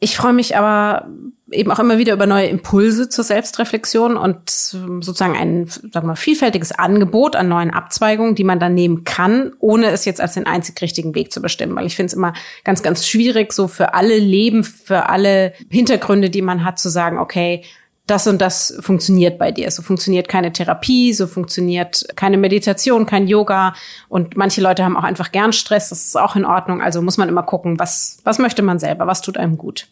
Ich 0.04 0.18
freue 0.18 0.34
mich 0.34 0.58
aber 0.58 1.08
eben 1.52 1.70
auch 1.70 1.78
immer 1.78 2.00
wieder 2.00 2.14
über 2.14 2.26
neue 2.26 2.48
Impulse 2.48 3.08
zur 3.08 3.24
Selbstreflexion 3.24 4.18
und 4.18 4.50
sozusagen 4.50 5.38
ein, 5.38 5.68
sagen 5.68 6.08
wir 6.08 6.16
vielfältiges 6.16 6.72
Angebot 6.72 7.36
an 7.36 7.50
neuen 7.50 7.70
Abzweigungen, 7.70 8.34
die 8.34 8.44
man 8.44 8.60
dann 8.60 8.74
nehmen 8.74 9.04
kann, 9.04 9.54
ohne 9.60 9.92
es 9.92 10.06
jetzt 10.06 10.20
als 10.20 10.34
den 10.34 10.48
einzig 10.48 10.82
richtigen 10.82 11.14
Weg 11.14 11.32
zu 11.32 11.40
bestimmen. 11.40 11.76
Weil 11.76 11.86
ich 11.86 11.96
finde 11.96 12.08
es 12.08 12.14
immer 12.14 12.34
ganz, 12.64 12.82
ganz 12.82 13.08
schwierig, 13.08 13.54
so 13.54 13.68
für 13.68 13.94
alle 13.94 14.18
Leben, 14.18 14.64
für 14.64 15.08
alle 15.08 15.54
Hintergründe, 15.70 16.32
die 16.32 16.42
man 16.42 16.66
hat, 16.66 16.80
zu 16.80 16.90
sagen, 16.90 17.20
okay, 17.20 17.64
das 18.12 18.28
und 18.28 18.42
das 18.42 18.78
funktioniert 18.82 19.40
bei 19.40 19.52
dir. 19.52 19.72
So 19.72 19.82
funktioniert 19.82 20.28
keine 20.28 20.52
Therapie, 20.52 21.14
so 21.14 21.28
funktioniert 21.28 22.06
keine 22.16 22.38
Meditation, 22.38 23.06
kein 23.06 23.28
Yoga. 23.28 23.74
Und 24.10 24.36
manche 24.36 24.62
Leute 24.62 24.84
haben 24.84 24.98
auch 24.98 25.04
einfach 25.04 25.32
gern 25.32 25.54
Stress, 25.54 25.90
das 25.90 26.06
ist 26.06 26.18
auch 26.18 26.36
in 26.36 26.46
Ordnung. 26.46 26.82
Also 26.82 27.02
muss 27.02 27.18
man 27.18 27.30
immer 27.30 27.44
gucken, 27.44 27.80
was, 27.80 28.20
was 28.26 28.38
möchte 28.38 28.62
man 28.62 28.80
selber, 28.80 29.08
was 29.08 29.22
tut 29.22 29.38
einem 29.38 29.58
gut. 29.58 29.88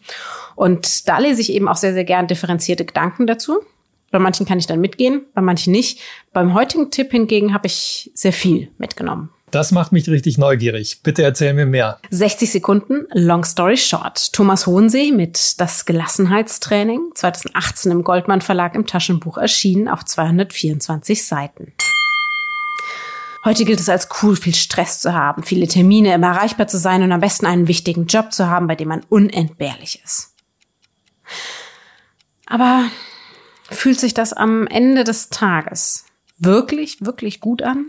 Und 0.55 1.07
da 1.07 1.17
lese 1.17 1.41
ich 1.41 1.51
eben 1.53 1.69
auch 1.69 1.77
sehr, 1.77 1.93
sehr 1.93 2.03
gern 2.03 2.27
differenzierte 2.27 2.83
Gedanken 2.83 3.25
dazu. 3.25 3.60
Bei 4.12 4.19
manchen 4.19 4.45
kann 4.45 4.60
ich 4.60 4.67
dann 4.67 4.82
mitgehen, 4.82 5.25
bei 5.34 5.41
manchen 5.41 5.71
nicht. 5.71 6.01
Beim 6.34 6.53
heutigen 6.53 6.91
Tipp 6.91 7.12
hingegen 7.12 7.53
habe 7.53 7.67
ich 7.67 8.12
sehr 8.13 8.34
viel 8.34 8.69
mitgenommen. 8.77 9.29
Das 9.51 9.71
macht 9.71 9.91
mich 9.91 10.07
richtig 10.07 10.38
neugierig. 10.38 11.01
Bitte 11.01 11.23
erzähl 11.23 11.53
mir 11.53 11.65
mehr. 11.65 11.99
60 12.12 12.51
Sekunden, 12.51 13.07
Long 13.13 13.43
Story 13.43 13.77
Short. 13.77 14.31
Thomas 14.31 14.67
Hohensee 14.67 15.12
mit 15.12 15.59
Das 15.59 15.85
Gelassenheitstraining, 15.85 17.12
2018 17.15 17.91
im 17.91 18.03
Goldmann 18.03 18.41
Verlag 18.41 18.75
im 18.75 18.85
Taschenbuch 18.85 19.38
erschienen 19.38 19.88
auf 19.88 20.05
224 20.05 21.25
Seiten. 21.25 21.73
Heute 23.43 23.65
gilt 23.65 23.79
es 23.79 23.89
als 23.89 24.09
cool, 24.21 24.35
viel 24.35 24.53
Stress 24.53 24.99
zu 24.99 25.13
haben, 25.13 25.43
viele 25.43 25.67
Termine, 25.67 26.13
immer 26.13 26.27
erreichbar 26.27 26.67
zu 26.67 26.77
sein 26.77 27.01
und 27.01 27.12
am 27.12 27.21
besten 27.21 27.45
einen 27.45 27.67
wichtigen 27.67 28.05
Job 28.05 28.33
zu 28.33 28.47
haben, 28.47 28.67
bei 28.67 28.75
dem 28.75 28.89
man 28.89 29.01
unentbehrlich 29.09 30.01
ist. 30.03 30.33
Aber 32.45 32.83
fühlt 33.71 33.99
sich 33.99 34.13
das 34.13 34.33
am 34.33 34.67
Ende 34.67 35.03
des 35.03 35.29
Tages 35.29 36.05
wirklich, 36.38 37.03
wirklich 37.05 37.39
gut 37.39 37.62
an? 37.62 37.88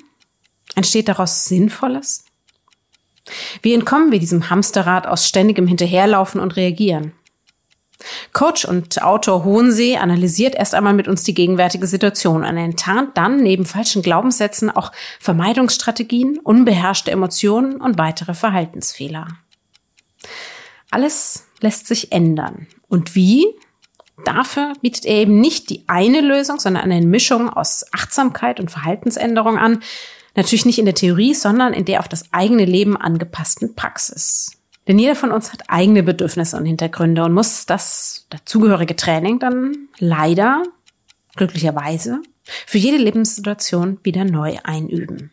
Entsteht 0.75 1.09
daraus 1.09 1.45
Sinnvolles? 1.45 2.25
Wie 3.63 3.75
entkommen 3.75 4.13
wir 4.13 4.19
diesem 4.19 4.51
Hamsterrad 4.51 5.07
aus 5.07 5.27
ständigem 5.27 5.67
Hinterherlaufen 5.67 6.41
und 6.41 6.57
Reagieren? 6.57 7.13
Coach 8.33 8.65
und 8.65 9.03
Autor 9.03 9.45
Hohensee 9.45 9.99
analysiert 9.99 10.55
erst 10.55 10.75
einmal 10.75 10.95
mit 10.95 11.07
uns 11.07 11.23
die 11.23 11.35
gegenwärtige 11.35 11.87
Situation 11.87 12.45
und 12.45 12.57
enttarnt 12.57 13.17
dann 13.17 13.43
neben 13.43 13.67
falschen 13.67 14.03
Glaubenssätzen 14.03 14.71
auch 14.71 14.93
Vermeidungsstrategien, 15.19 16.39
unbeherrschte 16.39 17.11
Emotionen 17.11 17.77
und 17.81 17.99
weitere 17.99 18.35
Verhaltensfehler. 18.35 19.29
Alles 20.91 21.47
lässt 21.61 21.87
sich 21.87 22.13
ändern. 22.13 22.67
Und 22.89 23.15
wie? 23.15 23.47
Dafür 24.25 24.73
bietet 24.81 25.07
er 25.07 25.17
eben 25.17 25.41
nicht 25.41 25.71
die 25.71 25.85
eine 25.87 26.21
Lösung, 26.21 26.59
sondern 26.59 26.91
eine 26.91 27.07
Mischung 27.07 27.49
aus 27.49 27.85
Achtsamkeit 27.93 28.61
und 28.61 28.71
Verhaltensänderung 28.71 29.57
an, 29.57 29.83
Natürlich 30.37 30.66
nicht 30.66 30.79
in 30.79 30.85
der 30.85 30.95
Theorie, 30.95 31.35
sondern 31.35 31.73
in 31.73 31.85
der 31.85 32.01
auf 32.01 32.09
das 32.09 32.25
eigene 32.33 32.64
Leben 32.64 32.97
angepassten 32.97 33.75
Praxis. 33.75 34.53
Denn 34.88 34.99
jeder 34.99 35.14
von 35.14 35.31
uns 35.31 35.53
hat 35.53 35.69
eigene 35.69 36.03
Bedürfnisse 36.03 36.57
und 36.57 36.66
Hintergründe 36.66 37.25
und 37.25 37.33
muss 37.33 37.66
das 37.66 38.27
dazugehörige 38.31 38.97
Training 38.97 39.38
dann 39.38 39.88
leider, 39.99 40.62
glücklicherweise, 41.37 42.23
für 42.66 42.79
jede 42.79 42.97
Lebenssituation 42.97 43.99
wieder 44.03 44.25
neu 44.25 44.57
einüben. 44.64 45.31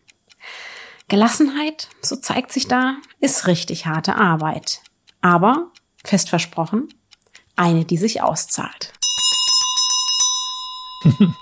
Gelassenheit, 1.08 1.88
so 2.02 2.18
zeigt 2.18 2.52
sich 2.52 2.68
da, 2.68 2.98
ist 3.20 3.48
richtig 3.48 3.86
harte 3.86 4.16
Arbeit. 4.16 4.82
Aber, 5.22 5.72
fest 6.04 6.30
versprochen, 6.30 6.90
eine, 7.56 7.86
die 7.86 7.98
sich 7.98 8.22
auszahlt. 8.22 8.94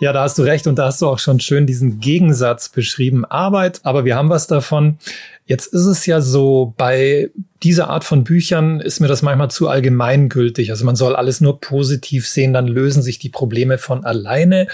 Ja, 0.00 0.12
da 0.14 0.22
hast 0.22 0.38
du 0.38 0.42
recht 0.42 0.66
und 0.66 0.78
da 0.78 0.86
hast 0.86 1.02
du 1.02 1.06
auch 1.06 1.18
schon 1.18 1.40
schön 1.40 1.66
diesen 1.66 2.00
Gegensatz 2.00 2.70
beschrieben. 2.70 3.26
Arbeit, 3.26 3.80
aber 3.82 4.06
wir 4.06 4.16
haben 4.16 4.30
was 4.30 4.46
davon. 4.46 4.96
Jetzt 5.44 5.74
ist 5.74 5.84
es 5.84 6.06
ja 6.06 6.22
so, 6.22 6.72
bei 6.78 7.28
dieser 7.62 7.90
Art 7.90 8.04
von 8.04 8.24
Büchern 8.24 8.80
ist 8.80 9.00
mir 9.00 9.08
das 9.08 9.20
manchmal 9.20 9.50
zu 9.50 9.68
allgemeingültig. 9.68 10.70
Also 10.70 10.86
man 10.86 10.96
soll 10.96 11.14
alles 11.14 11.42
nur 11.42 11.60
positiv 11.60 12.26
sehen, 12.26 12.54
dann 12.54 12.66
lösen 12.66 13.02
sich 13.02 13.18
die 13.18 13.28
Probleme 13.28 13.76
von 13.76 14.06
alleine. 14.06 14.68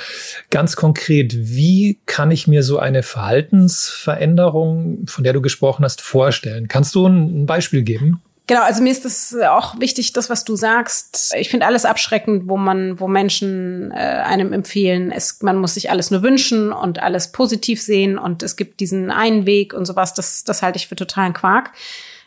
Ganz 0.51 0.77
konkret, 0.77 1.35
wie 1.37 1.99
kann 2.07 2.31
ich 2.31 2.47
mir 2.47 2.63
so 2.63 2.79
eine 2.79 3.03
Verhaltensveränderung, 3.03 5.09
von 5.09 5.25
der 5.25 5.33
du 5.33 5.43
gesprochen 5.43 5.85
hast, 5.85 6.03
vorstellen? 6.03 6.69
Kannst 6.69 6.95
du 6.95 7.05
ein 7.05 7.47
Beispiel 7.47 7.83
geben? 7.83 8.23
Genau, 8.49 8.63
also 8.63 8.81
mir 8.81 8.93
ist 8.93 9.05
es 9.05 9.35
auch 9.35 9.81
wichtig, 9.81 10.13
das, 10.13 10.31
was 10.31 10.45
du 10.45 10.55
sagst. 10.55 11.35
Ich 11.37 11.49
finde 11.49 11.67
alles 11.67 11.85
abschreckend, 11.85 12.49
wo 12.49 12.57
man, 12.57 13.01
wo 13.01 13.09
Menschen 13.09 13.91
äh, 13.91 13.95
einem 13.95 14.53
empfehlen, 14.53 15.11
es, 15.11 15.43
man 15.43 15.57
muss 15.57 15.75
sich 15.75 15.91
alles 15.91 16.13
nur 16.13 16.23
wünschen 16.23 16.73
und 16.73 17.03
alles 17.03 17.33
positiv 17.33 17.83
sehen 17.83 18.19
und 18.19 18.45
es 18.45 18.55
gibt 18.55 18.79
diesen 18.79 19.11
einen 19.11 19.47
Weg 19.47 19.75
und 19.75 19.85
sowas. 19.85 20.15
Das, 20.15 20.45
das 20.45 20.63
halte 20.63 20.77
ich 20.77 20.87
für 20.87 20.95
totalen 20.95 21.33
Quark. 21.33 21.73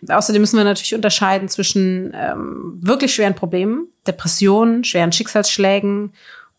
Außerdem 0.09 0.41
müssen 0.41 0.57
wir 0.57 0.65
natürlich 0.65 0.93
unterscheiden 0.93 1.47
zwischen 1.47 2.13
ähm, 2.13 2.79
wirklich 2.81 3.13
schweren 3.13 3.35
Problemen, 3.35 3.87
Depressionen, 4.05 4.83
schweren 4.83 5.13
Schicksalsschlägen 5.13 6.13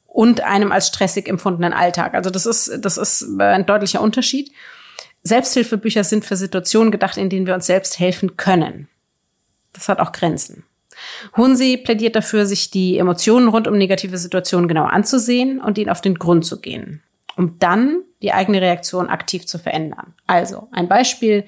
und 0.07 0.41
einem 0.41 0.73
als 0.73 0.89
stressig 0.89 1.29
empfundenen 1.29 1.75
Alltag. 1.75 2.15
Also 2.15 2.31
das 2.31 2.47
ist, 2.47 2.79
das 2.81 2.97
ist 2.97 3.27
ein 3.39 3.67
deutlicher 3.67 4.01
Unterschied. 4.01 4.53
Selbsthilfebücher 5.23 6.03
sind 6.03 6.25
für 6.25 6.37
Situationen 6.37 6.91
gedacht, 6.91 7.19
in 7.19 7.29
denen 7.29 7.47
wir 7.47 7.55
uns 7.55 7.67
selbst 7.67 7.99
helfen 7.99 8.39
können. 8.39 8.89
Das 9.73 9.89
hat 9.89 10.01
auch 10.01 10.13
Grenzen. 10.13 10.65
Hunsi 11.37 11.77
plädiert 11.77 12.17
dafür, 12.17 12.47
sich 12.47 12.71
die 12.71 12.99
Emotionen 12.99 13.49
rund 13.49 13.67
um 13.69 13.77
negative 13.77 14.19
Situationen 14.19 14.69
genau 14.69 14.85
anzusehen 14.85 15.61
und 15.61 15.79
ihnen 15.79 15.91
auf 15.91 16.01
den 16.01 16.17
Grund 16.17 16.45
zu 16.45 16.61
gehen, 16.61 17.03
um 17.37 17.59
dann 17.59 18.03
die 18.23 18.33
eigene 18.33 18.61
Reaktion 18.61 19.09
aktiv 19.09 19.47
zu 19.47 19.59
verändern. 19.59 20.15
Also 20.27 20.69
ein 20.73 20.89
Beispiel. 20.89 21.45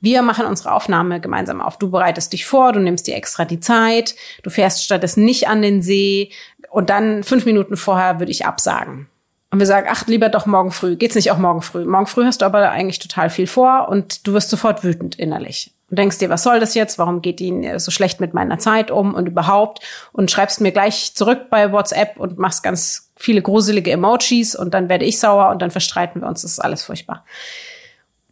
Wir 0.00 0.22
machen 0.22 0.46
unsere 0.46 0.72
Aufnahme 0.72 1.20
gemeinsam 1.20 1.60
auf. 1.60 1.78
Du 1.78 1.90
bereitest 1.90 2.32
dich 2.32 2.44
vor, 2.44 2.72
du 2.72 2.80
nimmst 2.80 3.06
dir 3.06 3.14
extra 3.14 3.44
die 3.44 3.60
Zeit, 3.60 4.16
du 4.42 4.50
fährst 4.50 4.84
stattdessen 4.84 5.24
nicht 5.24 5.48
an 5.48 5.62
den 5.62 5.80
See 5.80 6.32
und 6.70 6.90
dann 6.90 7.22
fünf 7.22 7.44
Minuten 7.44 7.76
vorher 7.76 8.18
würde 8.18 8.32
ich 8.32 8.44
absagen. 8.44 9.08
Und 9.52 9.58
wir 9.58 9.66
sagen, 9.66 9.86
ach, 9.90 10.06
lieber 10.06 10.30
doch 10.30 10.46
morgen 10.46 10.70
früh. 10.70 10.96
Geht's 10.96 11.14
nicht 11.14 11.30
auch 11.30 11.38
morgen 11.38 11.60
früh? 11.60 11.84
Morgen 11.84 12.06
früh 12.06 12.24
hast 12.24 12.40
du 12.40 12.46
aber 12.46 12.70
eigentlich 12.70 12.98
total 12.98 13.28
viel 13.28 13.46
vor 13.46 13.88
und 13.90 14.26
du 14.26 14.32
wirst 14.32 14.48
sofort 14.48 14.82
wütend 14.82 15.16
innerlich. 15.16 15.72
Und 15.92 15.98
denkst 15.98 16.16
dir, 16.16 16.30
was 16.30 16.42
soll 16.42 16.58
das 16.58 16.72
jetzt? 16.72 16.98
Warum 16.98 17.20
geht 17.20 17.38
die 17.38 17.78
so 17.78 17.90
schlecht 17.90 18.18
mit 18.18 18.32
meiner 18.32 18.58
Zeit 18.58 18.90
um 18.90 19.12
und 19.12 19.26
überhaupt? 19.26 19.80
Und 20.12 20.30
schreibst 20.30 20.62
mir 20.62 20.72
gleich 20.72 21.14
zurück 21.14 21.50
bei 21.50 21.70
WhatsApp 21.70 22.18
und 22.18 22.38
machst 22.38 22.62
ganz 22.62 23.10
viele 23.14 23.42
gruselige 23.42 23.92
Emojis 23.92 24.56
und 24.56 24.72
dann 24.72 24.88
werde 24.88 25.04
ich 25.04 25.20
sauer 25.20 25.50
und 25.50 25.60
dann 25.60 25.70
verstreiten 25.70 26.22
wir 26.22 26.28
uns. 26.28 26.40
Das 26.40 26.52
ist 26.52 26.60
alles 26.60 26.82
furchtbar. 26.82 27.24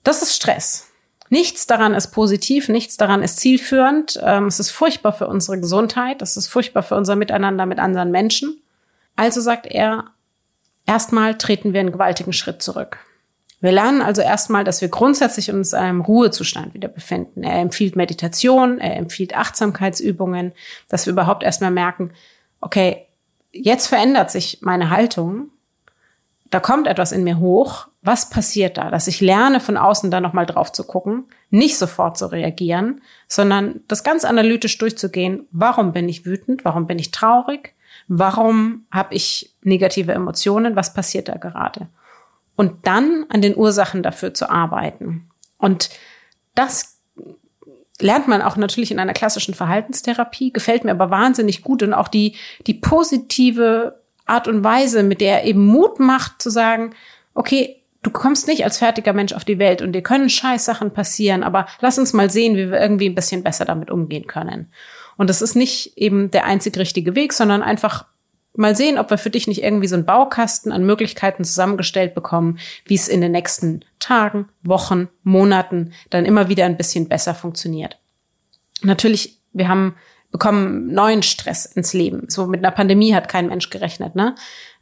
Das 0.05 0.23
ist 0.23 0.35
Stress. 0.35 0.89
Nichts 1.29 1.67
daran 1.67 1.93
ist 1.93 2.09
positiv, 2.09 2.71
nichts 2.71 2.97
daran 2.97 3.23
ist 3.23 3.39
zielführend. 3.39 4.19
Ähm, 4.25 4.47
es 4.47 4.59
ist 4.59 4.71
furchtbar 4.71 5.13
für 5.13 5.29
unsere 5.29 5.61
Gesundheit, 5.61 6.23
es 6.23 6.39
ist 6.39 6.49
furchtbar 6.49 6.83
für 6.83 6.97
unser 6.97 7.15
Miteinander 7.15 7.67
mit 7.67 7.79
anderen 7.79 8.11
Menschen. 8.11 8.61
Also 9.17 9.43
sagt 9.43 9.67
er, 9.67 10.07
Erstmal 10.91 11.39
treten 11.39 11.73
wir 11.73 11.79
einen 11.79 11.93
gewaltigen 11.93 12.33
Schritt 12.33 12.63
zurück. 12.63 12.99
Wir 13.61 13.73
lernen 13.73 14.01
also 14.01 14.23
erstmal, 14.23 14.65
dass 14.65 14.81
wir 14.81 14.89
grundsätzlich 14.89 15.51
uns 15.51 15.73
in 15.73 15.79
einem 15.79 16.01
Ruhezustand 16.01 16.73
wieder 16.75 16.89
befinden. 16.89 17.43
Er 17.43 17.61
empfiehlt 17.61 17.95
Meditation, 17.95 18.79
er 18.79 18.97
empfiehlt 18.97 19.37
Achtsamkeitsübungen, 19.37 20.53
dass 20.89 21.07
wir 21.07 21.13
überhaupt 21.13 21.43
erstmal 21.43 21.71
merken, 21.71 22.13
okay, 22.61 23.07
jetzt 23.53 23.87
verändert 23.87 24.31
sich 24.31 24.59
meine 24.63 24.91
Haltung, 24.91 25.51
da 26.51 26.59
kommt 26.59 26.89
etwas 26.89 27.13
in 27.13 27.23
mir 27.23 27.39
hoch, 27.39 27.87
was 28.03 28.31
passiert 28.31 28.79
da? 28.79 28.91
Dass 28.91 29.07
ich 29.07 29.21
lerne, 29.21 29.61
von 29.61 29.77
außen 29.77 30.11
da 30.11 30.21
nochmal 30.21 30.47
drauf 30.47 30.73
zu 30.73 30.85
gucken, 30.85 31.27
nicht 31.51 31.77
sofort 31.77 32.17
zu 32.17 32.27
reagieren, 32.27 33.03
sondern 33.29 33.81
das 33.89 34.03
ganz 34.03 34.25
analytisch 34.25 34.79
durchzugehen, 34.79 35.47
warum 35.53 35.93
bin 35.93 36.09
ich 36.09 36.25
wütend, 36.25 36.65
warum 36.65 36.87
bin 36.87 36.99
ich 36.99 37.11
traurig, 37.11 37.75
Warum 38.13 38.87
habe 38.91 39.15
ich 39.15 39.55
negative 39.63 40.13
Emotionen? 40.13 40.77
Was 40.77 40.95
passiert 40.95 41.29
da 41.29 41.37
gerade? 41.37 41.89
Und 42.61 42.87
dann 42.87 43.25
an 43.31 43.41
den 43.41 43.57
Ursachen 43.57 44.03
dafür 44.03 44.35
zu 44.35 44.51
arbeiten. 44.51 45.31
Und 45.57 45.89
das 46.55 46.99
lernt 47.99 48.29
man 48.29 48.43
auch 48.43 48.59
natürlich 48.59 48.91
in 48.91 48.99
einer 48.99 49.15
klassischen 49.15 49.55
Verhaltenstherapie, 49.55 50.53
gefällt 50.53 50.85
mir 50.85 50.91
aber 50.91 51.09
wahnsinnig 51.09 51.63
gut 51.63 51.83
und 51.83 51.95
auch 51.95 52.09
die, 52.09 52.37
die 52.67 52.75
positive 52.75 54.03
Art 54.27 54.47
und 54.47 54.63
Weise, 54.63 55.03
mit 55.03 55.23
der 55.23 55.41
er 55.41 55.45
eben 55.47 55.65
Mut 55.65 56.01
macht 56.01 56.43
zu 56.43 56.51
sagen, 56.51 56.91
okay, 57.33 57.83
du 58.03 58.11
kommst 58.11 58.47
nicht 58.47 58.63
als 58.63 58.77
fertiger 58.77 59.15
Mensch 59.15 59.33
auf 59.33 59.47
die 59.47 59.59
Welt 59.59 59.81
und 59.81 59.93
dir 59.93 60.03
können 60.03 60.29
scheiß 60.29 60.67
Sachen 60.67 60.93
passieren, 60.93 61.43
aber 61.43 61.65
lass 61.81 61.99
uns 61.99 62.13
mal 62.13 62.29
sehen, 62.29 62.59
wie 62.59 62.71
wir 62.71 62.79
irgendwie 62.79 63.09
ein 63.09 63.15
bisschen 63.15 63.43
besser 63.43 63.65
damit 63.65 63.91
umgehen 63.91 64.27
können. 64.27 64.71
Und 65.17 65.31
das 65.31 65.41
ist 65.41 65.57
nicht 65.57 65.97
eben 65.97 66.31
der 66.31 66.45
einzig 66.45 66.77
richtige 66.77 67.15
Weg, 67.15 67.33
sondern 67.33 67.63
einfach 67.63 68.05
mal 68.55 68.75
sehen, 68.77 68.99
ob 68.99 69.11
wir 69.11 69.19
für 69.19 69.31
dich 69.31 69.47
nicht 69.47 69.63
irgendwie 69.63 69.87
so 69.87 69.95
einen 69.95 70.05
Baukasten 70.05 70.73
an 70.73 70.85
Möglichkeiten 70.85 71.45
zusammengestellt 71.45 72.15
bekommen, 72.15 72.59
wie 72.85 72.95
es 72.95 73.09
in 73.09 73.21
den 73.21 73.33
nächsten 73.33 73.85
Tagen, 73.99 74.49
Wochen, 74.63 75.09
Monaten 75.23 75.93
dann 76.11 76.25
immer 76.25 76.49
wieder 76.49 76.65
ein 76.67 76.77
bisschen 76.77 77.09
besser 77.09 77.35
funktioniert. 77.35 77.99
Natürlich, 78.83 79.39
wir 79.53 79.69
haben 79.69 79.97
bekommen 80.31 80.93
neuen 80.93 81.23
Stress 81.23 81.67
ins 81.67 81.93
Leben. 81.93 82.27
So 82.29 82.47
mit 82.47 82.65
einer 82.65 82.71
Pandemie 82.71 83.15
hat 83.15 83.29
kein 83.29 83.49
Mensch 83.49 83.69
gerechnet, 83.71 84.15
ne? 84.15 84.37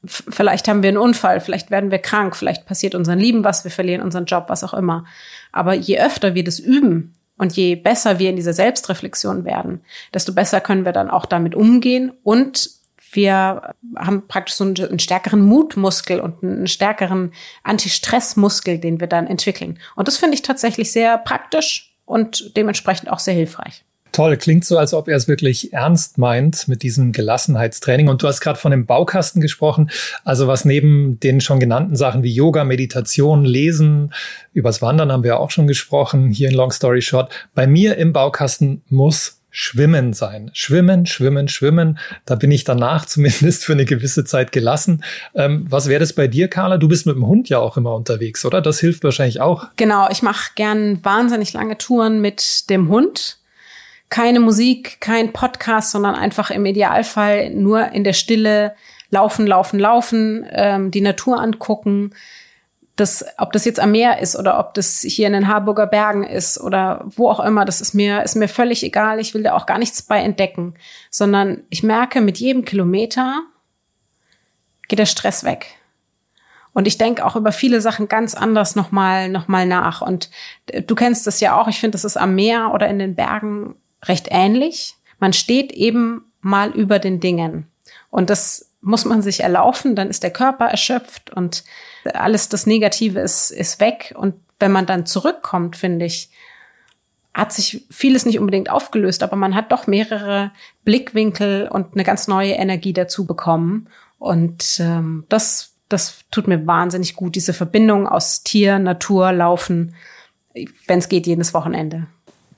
Vielleicht 0.04 0.68
haben 0.68 0.82
wir 0.82 0.90
einen 0.90 0.98
Unfall, 0.98 1.40
vielleicht 1.40 1.70
werden 1.70 1.90
wir 1.90 1.98
krank, 1.98 2.36
vielleicht 2.36 2.66
passiert 2.66 2.94
unseren 2.94 3.18
Lieben 3.18 3.42
was, 3.42 3.64
wir 3.64 3.70
verlieren 3.70 4.02
unseren 4.02 4.26
Job, 4.26 4.44
was 4.48 4.62
auch 4.62 4.74
immer. 4.74 5.04
Aber 5.50 5.74
je 5.74 5.98
öfter 5.98 6.34
wir 6.34 6.44
das 6.44 6.60
üben, 6.60 7.14
und 7.38 7.56
je 7.56 7.76
besser 7.76 8.18
wir 8.18 8.30
in 8.30 8.36
dieser 8.36 8.52
Selbstreflexion 8.52 9.44
werden, 9.44 9.80
desto 10.12 10.34
besser 10.34 10.60
können 10.60 10.84
wir 10.84 10.92
dann 10.92 11.08
auch 11.08 11.24
damit 11.24 11.54
umgehen 11.54 12.12
und 12.24 12.68
wir 13.12 13.74
haben 13.96 14.26
praktisch 14.28 14.54
so 14.56 14.64
einen, 14.64 14.98
stärkeren 14.98 15.40
Mutmuskel 15.40 16.20
und 16.20 16.42
einen 16.42 16.66
stärkeren 16.66 17.32
Anti-Stress-Muskel, 17.62 18.78
den 18.78 19.00
wir 19.00 19.06
dann 19.06 19.26
entwickeln. 19.26 19.78
Und 19.96 20.08
das 20.08 20.16
finde 20.16 20.34
ich 20.34 20.42
tatsächlich 20.42 20.92
sehr 20.92 21.18
praktisch 21.18 21.94
und 22.04 22.56
dementsprechend 22.56 23.10
auch 23.10 23.18
sehr 23.18 23.34
hilfreich. 23.34 23.84
Toll, 24.12 24.36
klingt 24.36 24.64
so, 24.64 24.78
als 24.78 24.94
ob 24.94 25.06
er 25.06 25.16
es 25.16 25.28
wirklich 25.28 25.72
ernst 25.72 26.18
meint 26.18 26.66
mit 26.66 26.82
diesem 26.82 27.12
Gelassenheitstraining. 27.12 28.08
Und 28.08 28.22
du 28.22 28.26
hast 28.26 28.40
gerade 28.40 28.58
von 28.58 28.70
dem 28.70 28.86
Baukasten 28.86 29.40
gesprochen, 29.40 29.90
also 30.24 30.48
was 30.48 30.64
neben 30.64 31.20
den 31.20 31.40
schon 31.40 31.60
genannten 31.60 31.94
Sachen 31.94 32.22
wie 32.22 32.32
Yoga, 32.32 32.64
Meditation, 32.64 33.44
Lesen, 33.44 34.12
übers 34.52 34.82
Wandern 34.82 35.12
haben 35.12 35.24
wir 35.24 35.38
auch 35.38 35.50
schon 35.50 35.66
gesprochen, 35.66 36.30
hier 36.30 36.48
in 36.48 36.54
Long 36.54 36.72
Story 36.72 37.02
Short. 37.02 37.30
Bei 37.54 37.66
mir 37.66 37.96
im 37.96 38.12
Baukasten 38.12 38.82
muss 38.88 39.37
Schwimmen 39.50 40.12
sein. 40.12 40.50
Schwimmen, 40.52 41.06
schwimmen, 41.06 41.48
schwimmen. 41.48 41.98
Da 42.26 42.34
bin 42.34 42.50
ich 42.50 42.64
danach 42.64 43.06
zumindest 43.06 43.64
für 43.64 43.72
eine 43.72 43.84
gewisse 43.84 44.24
Zeit 44.24 44.52
gelassen. 44.52 45.04
Ähm, 45.34 45.66
was 45.68 45.88
wäre 45.88 46.00
das 46.00 46.12
bei 46.12 46.28
dir, 46.28 46.48
Carla? 46.48 46.78
Du 46.78 46.88
bist 46.88 47.06
mit 47.06 47.16
dem 47.16 47.26
Hund 47.26 47.48
ja 47.48 47.58
auch 47.58 47.76
immer 47.76 47.94
unterwegs, 47.94 48.44
oder? 48.44 48.60
Das 48.60 48.80
hilft 48.80 49.04
wahrscheinlich 49.04 49.40
auch. 49.40 49.68
Genau, 49.76 50.08
ich 50.10 50.22
mache 50.22 50.52
gern 50.54 51.04
wahnsinnig 51.04 51.52
lange 51.52 51.78
Touren 51.78 52.20
mit 52.20 52.68
dem 52.70 52.88
Hund 52.88 53.38
keine 54.10 54.40
Musik, 54.40 55.00
kein 55.00 55.32
Podcast, 55.32 55.90
sondern 55.90 56.14
einfach 56.14 56.50
im 56.50 56.64
Idealfall 56.64 57.50
nur 57.50 57.92
in 57.92 58.04
der 58.04 58.14
Stille 58.14 58.74
laufen, 59.10 59.46
laufen, 59.46 59.78
laufen, 59.78 60.46
ähm, 60.50 60.90
die 60.90 61.00
Natur 61.00 61.40
angucken. 61.40 62.12
Das, 62.98 63.24
ob 63.38 63.52
das 63.52 63.64
jetzt 63.64 63.78
am 63.78 63.92
Meer 63.92 64.18
ist 64.18 64.36
oder 64.36 64.58
ob 64.58 64.74
das 64.74 65.02
hier 65.02 65.28
in 65.28 65.32
den 65.32 65.46
Harburger 65.46 65.86
Bergen 65.86 66.24
ist 66.24 66.60
oder 66.60 67.04
wo 67.06 67.30
auch 67.30 67.38
immer, 67.38 67.64
das 67.64 67.80
ist 67.80 67.94
mir, 67.94 68.24
ist 68.24 68.34
mir 68.34 68.48
völlig 68.48 68.82
egal. 68.82 69.20
Ich 69.20 69.34
will 69.34 69.44
da 69.44 69.54
auch 69.54 69.66
gar 69.66 69.78
nichts 69.78 70.02
bei 70.02 70.18
entdecken, 70.18 70.74
sondern 71.08 71.62
ich 71.70 71.84
merke, 71.84 72.20
mit 72.20 72.38
jedem 72.38 72.64
Kilometer 72.64 73.44
geht 74.88 74.98
der 74.98 75.06
Stress 75.06 75.44
weg. 75.44 75.78
Und 76.72 76.86
ich 76.88 76.98
denke 76.98 77.24
auch 77.24 77.36
über 77.36 77.52
viele 77.52 77.80
Sachen 77.80 78.08
ganz 78.08 78.34
anders 78.34 78.74
nochmal 78.74 79.28
noch 79.28 79.46
mal 79.46 79.64
nach. 79.64 80.02
Und 80.02 80.28
du 80.86 80.94
kennst 80.96 81.26
das 81.26 81.38
ja 81.38 81.60
auch. 81.60 81.68
Ich 81.68 81.78
finde, 81.78 81.92
das 81.92 82.04
ist 82.04 82.16
am 82.16 82.34
Meer 82.34 82.72
oder 82.74 82.88
in 82.88 82.98
den 82.98 83.14
Bergen 83.14 83.76
recht 84.04 84.26
ähnlich. 84.30 84.96
Man 85.20 85.32
steht 85.32 85.70
eben 85.70 86.24
mal 86.40 86.70
über 86.70 86.98
den 86.98 87.20
Dingen. 87.20 87.68
Und 88.10 88.28
das 88.28 88.67
muss 88.80 89.04
man 89.04 89.22
sich 89.22 89.40
erlaufen, 89.40 89.96
dann 89.96 90.08
ist 90.08 90.22
der 90.22 90.32
Körper 90.32 90.66
erschöpft 90.66 91.30
und 91.30 91.64
alles 92.04 92.48
das 92.48 92.66
Negative 92.66 93.20
ist, 93.20 93.50
ist 93.50 93.80
weg. 93.80 94.14
Und 94.16 94.34
wenn 94.60 94.72
man 94.72 94.86
dann 94.86 95.06
zurückkommt, 95.06 95.76
finde 95.76 96.06
ich, 96.06 96.30
hat 97.34 97.52
sich 97.52 97.86
vieles 97.90 98.26
nicht 98.26 98.38
unbedingt 98.38 98.70
aufgelöst, 98.70 99.22
aber 99.22 99.36
man 99.36 99.54
hat 99.54 99.70
doch 99.70 99.86
mehrere 99.86 100.52
Blickwinkel 100.84 101.68
und 101.68 101.94
eine 101.94 102.04
ganz 102.04 102.26
neue 102.28 102.52
Energie 102.52 102.92
dazu 102.92 103.26
bekommen. 103.26 103.88
Und 104.18 104.80
ähm, 104.80 105.24
das, 105.28 105.74
das 105.88 106.24
tut 106.30 106.48
mir 106.48 106.66
wahnsinnig 106.66 107.14
gut, 107.14 107.36
diese 107.36 107.52
Verbindung 107.52 108.08
aus 108.08 108.42
Tier, 108.42 108.78
Natur, 108.78 109.32
Laufen, 109.32 109.94
wenn 110.86 110.98
es 110.98 111.08
geht, 111.08 111.26
jedes 111.26 111.54
Wochenende. 111.54 112.08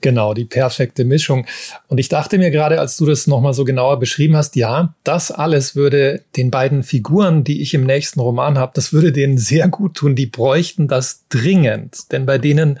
Genau, 0.01 0.33
die 0.33 0.45
perfekte 0.45 1.05
Mischung. 1.05 1.45
Und 1.87 1.99
ich 1.99 2.09
dachte 2.09 2.37
mir 2.39 2.49
gerade, 2.49 2.79
als 2.79 2.97
du 2.97 3.05
das 3.05 3.27
nochmal 3.27 3.53
so 3.53 3.63
genauer 3.65 3.99
beschrieben 3.99 4.35
hast, 4.35 4.55
ja, 4.55 4.95
das 5.03 5.31
alles 5.31 5.75
würde 5.75 6.23
den 6.35 6.49
beiden 6.49 6.83
Figuren, 6.83 7.43
die 7.43 7.61
ich 7.61 7.73
im 7.73 7.85
nächsten 7.85 8.19
Roman 8.19 8.57
habe, 8.57 8.71
das 8.75 8.93
würde 8.93 9.11
denen 9.11 9.37
sehr 9.37 9.67
gut 9.67 9.95
tun. 9.95 10.15
Die 10.15 10.25
bräuchten 10.25 10.87
das 10.87 11.25
dringend, 11.29 12.11
denn 12.11 12.25
bei 12.25 12.39
denen 12.39 12.79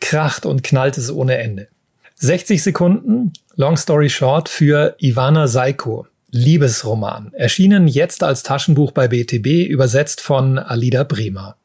kracht 0.00 0.44
und 0.46 0.62
knallt 0.62 0.98
es 0.98 1.10
ohne 1.10 1.38
Ende. 1.38 1.68
60 2.16 2.62
Sekunden, 2.62 3.32
Long 3.56 3.76
Story 3.76 4.10
Short, 4.10 4.48
für 4.48 4.94
Ivana 4.98 5.46
Seiko. 5.48 6.06
Liebesroman. 6.30 7.32
Erschienen 7.32 7.88
jetzt 7.88 8.22
als 8.22 8.42
Taschenbuch 8.42 8.92
bei 8.92 9.08
BTB, 9.08 9.66
übersetzt 9.66 10.20
von 10.20 10.58
Alida 10.58 11.04
Bremer. 11.04 11.56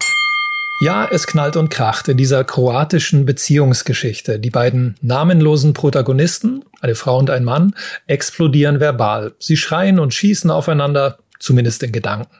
Ja, 0.84 1.08
es 1.10 1.28
knallt 1.28 1.56
und 1.56 1.69
kracht 1.69 2.10
in 2.10 2.17
dieser 2.17 2.43
kroatischen 2.43 3.26
Beziehungsgeschichte. 3.26 4.38
Die 4.38 4.50
beiden 4.50 4.96
namenlosen 5.02 5.74
Protagonisten, 5.74 6.65
eine 6.82 6.96
Frau 6.96 7.19
und 7.19 7.30
ein 7.30 7.46
Mann, 7.46 7.74
explodieren 8.06 8.82
verbal. 8.82 9.32
Sie 9.39 9.56
schreien 9.56 9.98
und 9.98 10.13
schießen 10.13 10.52
aufeinander, 10.52 11.19
zumindest 11.39 11.84
in 11.84 11.93
Gedanken. 11.93 12.36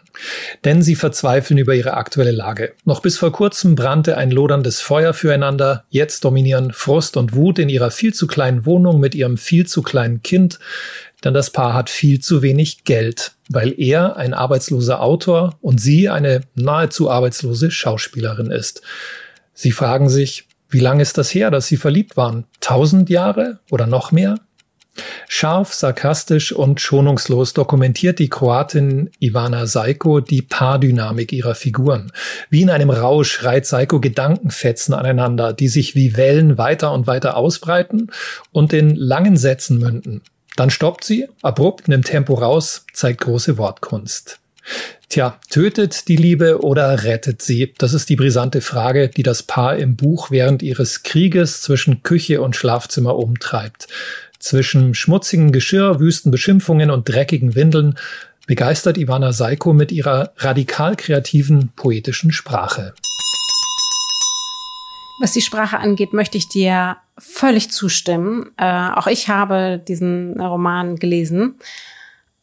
Denn 0.65 0.82
sie 0.82 0.95
verzweifeln 0.95 1.58
über 1.58 1.73
ihre 1.73 1.93
aktuelle 1.93 2.32
Lage. 2.32 2.73
Noch 2.84 3.01
bis 3.01 3.17
vor 3.17 3.32
kurzem 3.32 3.75
brannte 3.75 4.17
ein 4.17 4.29
loderndes 4.29 4.82
Feuer 4.82 5.13
füreinander, 5.13 5.86
jetzt 5.89 6.25
dominieren 6.25 6.73
Frust 6.73 7.15
und 7.15 7.34
Wut 7.34 7.60
in 7.60 7.69
ihrer 7.69 7.91
viel 7.91 8.13
zu 8.13 8.27
kleinen 8.27 8.65
Wohnung 8.65 8.99
mit 8.99 9.15
ihrem 9.15 9.38
viel 9.38 9.65
zu 9.67 9.82
kleinen 9.82 10.21
Kind, 10.21 10.60
denn 11.23 11.33
das 11.33 11.49
Paar 11.49 11.73
hat 11.73 11.89
viel 11.89 12.19
zu 12.19 12.41
wenig 12.41 12.83
Geld, 12.83 13.33
weil 13.49 13.73
er 13.79 14.17
ein 14.17 14.33
arbeitsloser 14.33 15.01
Autor 15.01 15.57
und 15.62 15.79
sie 15.79 16.09
eine 16.09 16.41
nahezu 16.55 17.09
arbeitslose 17.09 17.71
Schauspielerin 17.71 18.51
ist. 18.51 18.81
Sie 19.53 19.71
fragen 19.71 20.09
sich, 20.09 20.47
wie 20.69 20.79
lange 20.79 21.03
ist 21.03 21.17
das 21.17 21.33
her, 21.33 21.51
dass 21.51 21.67
sie 21.67 21.77
verliebt 21.77 22.17
waren? 22.17 22.45
Tausend 22.59 23.09
Jahre 23.09 23.59
oder 23.69 23.86
noch 23.86 24.12
mehr? 24.12 24.39
Scharf, 25.27 25.73
sarkastisch 25.73 26.51
und 26.51 26.79
schonungslos 26.79 27.53
dokumentiert 27.53 28.19
die 28.19 28.29
Kroatin 28.29 29.09
Ivana 29.19 29.65
Seiko 29.65 30.19
die 30.19 30.43
Paardynamik 30.43 31.33
ihrer 31.33 31.55
Figuren. 31.55 32.12
Wie 32.49 32.62
in 32.62 32.69
einem 32.69 32.91
Rausch 32.91 33.43
reiht 33.43 33.65
Seiko 33.65 33.99
Gedankenfetzen 33.99 34.93
aneinander, 34.93 35.53
die 35.53 35.67
sich 35.67 35.95
wie 35.95 36.15
Wellen 36.15 36.57
weiter 36.59 36.91
und 36.91 37.07
weiter 37.07 37.38
ausbreiten 37.38 38.12
und 38.51 38.73
in 38.73 38.95
langen 38.95 39.38
Sätzen 39.38 39.79
münden. 39.79 40.21
Dann 40.55 40.69
stoppt 40.69 41.03
sie, 41.03 41.27
abrupt 41.41 41.87
nimmt 41.87 42.05
Tempo 42.05 42.35
raus, 42.35 42.85
zeigt 42.93 43.21
große 43.21 43.57
Wortkunst. 43.57 44.39
Tja, 45.09 45.39
tötet 45.49 46.07
die 46.07 46.15
Liebe 46.15 46.63
oder 46.63 47.03
rettet 47.03 47.41
sie? 47.41 47.73
Das 47.77 47.93
ist 47.93 48.09
die 48.09 48.15
brisante 48.15 48.61
Frage, 48.61 49.09
die 49.09 49.23
das 49.23 49.43
Paar 49.43 49.75
im 49.77 49.95
Buch 49.95 50.31
während 50.31 50.63
ihres 50.63 51.03
Krieges 51.03 51.61
zwischen 51.61 52.01
Küche 52.03 52.41
und 52.41 52.55
Schlafzimmer 52.55 53.15
umtreibt. 53.15 53.87
Zwischen 54.39 54.93
schmutzigem 54.93 55.51
Geschirr, 55.51 55.99
wüsten 55.99 56.31
Beschimpfungen 56.31 56.91
und 56.91 57.07
dreckigen 57.07 57.55
Windeln 57.55 57.95
begeistert 58.47 58.97
Ivana 58.97 59.31
Seiko 59.31 59.73
mit 59.73 59.91
ihrer 59.91 60.33
radikal 60.37 60.95
kreativen 60.95 61.69
poetischen 61.75 62.31
Sprache. 62.31 62.93
Was 65.19 65.34
die 65.34 65.41
Sprache 65.41 65.78
angeht, 65.78 66.13
möchte 66.13 66.38
ich 66.38 66.49
dir 66.49 66.97
völlig 67.17 67.71
zustimmen. 67.71 68.52
Äh, 68.58 68.89
auch 68.89 69.08
ich 69.08 69.30
habe 69.30 69.82
diesen 69.88 70.39
Roman 70.39 70.95
gelesen. 70.95 71.56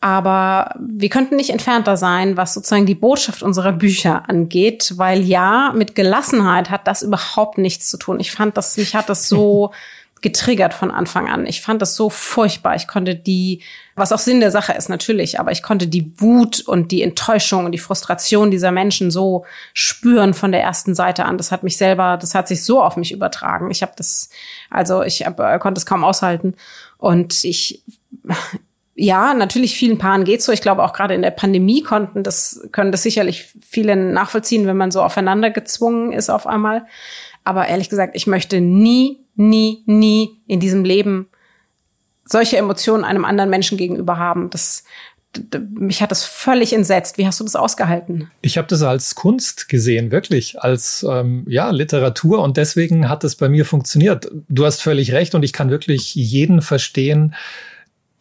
Aber 0.02 0.74
wir 0.80 1.10
könnten 1.10 1.36
nicht 1.36 1.50
entfernter 1.50 1.98
sein, 1.98 2.38
was 2.38 2.54
sozusagen 2.54 2.86
die 2.86 2.94
Botschaft 2.94 3.42
unserer 3.42 3.72
Bücher 3.72 4.28
angeht, 4.30 4.94
weil 4.96 5.20
ja, 5.22 5.74
mit 5.76 5.94
Gelassenheit 5.94 6.70
hat 6.70 6.86
das 6.86 7.02
überhaupt 7.02 7.58
nichts 7.58 7.90
zu 7.90 7.98
tun. 7.98 8.18
Ich 8.18 8.32
fand 8.32 8.56
das, 8.56 8.78
mich 8.78 8.94
hat 8.94 9.10
das 9.10 9.28
so 9.28 9.72
getriggert 10.22 10.74
von 10.74 10.90
Anfang 10.90 11.28
an. 11.28 11.46
Ich 11.46 11.62
fand 11.62 11.80
das 11.80 11.96
so 11.96 12.10
furchtbar. 12.10 12.76
Ich 12.76 12.86
konnte 12.86 13.14
die, 13.14 13.62
was 13.94 14.12
auch 14.12 14.18
Sinn 14.18 14.40
der 14.40 14.50
Sache 14.50 14.72
ist 14.72 14.88
natürlich, 14.88 15.40
aber 15.40 15.50
ich 15.52 15.62
konnte 15.62 15.86
die 15.86 16.12
Wut 16.20 16.60
und 16.60 16.92
die 16.92 17.02
Enttäuschung 17.02 17.64
und 17.64 17.72
die 17.72 17.78
Frustration 17.78 18.50
dieser 18.50 18.70
Menschen 18.70 19.10
so 19.10 19.44
spüren 19.72 20.34
von 20.34 20.52
der 20.52 20.62
ersten 20.62 20.94
Seite 20.94 21.24
an. 21.24 21.38
Das 21.38 21.52
hat 21.52 21.62
mich 21.62 21.76
selber, 21.76 22.18
das 22.20 22.34
hat 22.34 22.48
sich 22.48 22.64
so 22.64 22.82
auf 22.82 22.96
mich 22.96 23.12
übertragen. 23.12 23.70
Ich 23.70 23.82
habe 23.82 23.92
das, 23.96 24.30
also 24.68 25.02
ich 25.02 25.24
hab, 25.24 25.40
äh, 25.40 25.58
konnte 25.58 25.78
es 25.78 25.86
kaum 25.86 26.04
aushalten. 26.04 26.54
Und 26.98 27.44
ich, 27.44 27.82
ja, 28.94 29.32
natürlich 29.32 29.76
vielen 29.76 29.96
Paaren 29.96 30.24
geht's 30.24 30.44
so. 30.44 30.52
Ich 30.52 30.60
glaube 30.60 30.84
auch 30.84 30.92
gerade 30.92 31.14
in 31.14 31.22
der 31.22 31.30
Pandemie 31.30 31.82
konnten 31.82 32.22
das, 32.22 32.68
können 32.72 32.92
das 32.92 33.02
sicherlich 33.02 33.54
viele 33.66 33.96
nachvollziehen, 33.96 34.66
wenn 34.66 34.76
man 34.76 34.90
so 34.90 35.02
aufeinander 35.02 35.50
gezwungen 35.50 36.12
ist 36.12 36.28
auf 36.28 36.46
einmal. 36.46 36.84
Aber 37.44 37.66
ehrlich 37.66 37.88
gesagt, 37.88 38.14
ich 38.14 38.26
möchte 38.26 38.60
nie, 38.60 39.20
nie, 39.40 39.82
nie 39.86 40.40
in 40.46 40.60
diesem 40.60 40.84
Leben 40.84 41.26
solche 42.24 42.58
Emotionen 42.58 43.04
einem 43.04 43.24
anderen 43.24 43.50
Menschen 43.50 43.78
gegenüber 43.78 44.18
haben. 44.18 44.50
Das, 44.50 44.84
mich 45.74 46.02
hat 46.02 46.10
das 46.10 46.24
völlig 46.24 46.72
entsetzt. 46.72 47.18
Wie 47.18 47.26
hast 47.26 47.40
du 47.40 47.44
das 47.44 47.56
ausgehalten? 47.56 48.30
Ich 48.42 48.58
habe 48.58 48.68
das 48.68 48.82
als 48.82 49.14
Kunst 49.14 49.68
gesehen, 49.68 50.10
wirklich 50.10 50.60
als 50.60 51.04
ähm, 51.08 51.44
ja 51.48 51.70
Literatur 51.70 52.42
und 52.42 52.56
deswegen 52.56 53.08
hat 53.08 53.24
es 53.24 53.34
bei 53.34 53.48
mir 53.48 53.64
funktioniert. 53.64 54.30
Du 54.48 54.64
hast 54.64 54.82
völlig 54.82 55.12
recht 55.12 55.34
und 55.34 55.42
ich 55.42 55.52
kann 55.52 55.70
wirklich 55.70 56.14
jeden 56.14 56.62
verstehen, 56.62 57.34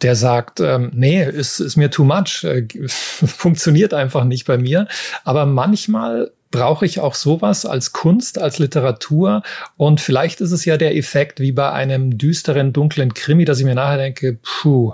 der 0.02 0.16
sagt, 0.16 0.60
ähm, 0.60 0.92
nee, 0.94 1.24
ist, 1.24 1.60
ist 1.60 1.76
mir 1.76 1.92
too 1.92 2.04
much, 2.04 2.44
äh, 2.44 2.68
funktioniert 2.88 3.94
einfach 3.94 4.24
nicht 4.24 4.46
bei 4.46 4.58
mir. 4.58 4.88
Aber 5.24 5.46
manchmal 5.46 6.32
brauche 6.52 6.86
ich 6.86 7.00
auch 7.00 7.16
sowas 7.16 7.66
als 7.66 7.94
Kunst, 7.94 8.40
als 8.40 8.60
Literatur. 8.60 9.44
Und 9.78 10.02
vielleicht 10.02 10.42
ist 10.42 10.52
es 10.52 10.66
ja 10.66 10.78
der 10.78 10.96
Effekt 10.96 11.40
wie 11.40 11.52
bei 11.52 11.72
einem 11.72 12.18
düsteren, 12.18 12.74
dunklen 12.74 13.14
Krimi, 13.14 13.46
dass 13.46 13.60
ich 13.60 13.66
mir 13.66 13.76
nachher 13.76 13.98
denke, 13.98 14.40
puh, 14.42 14.94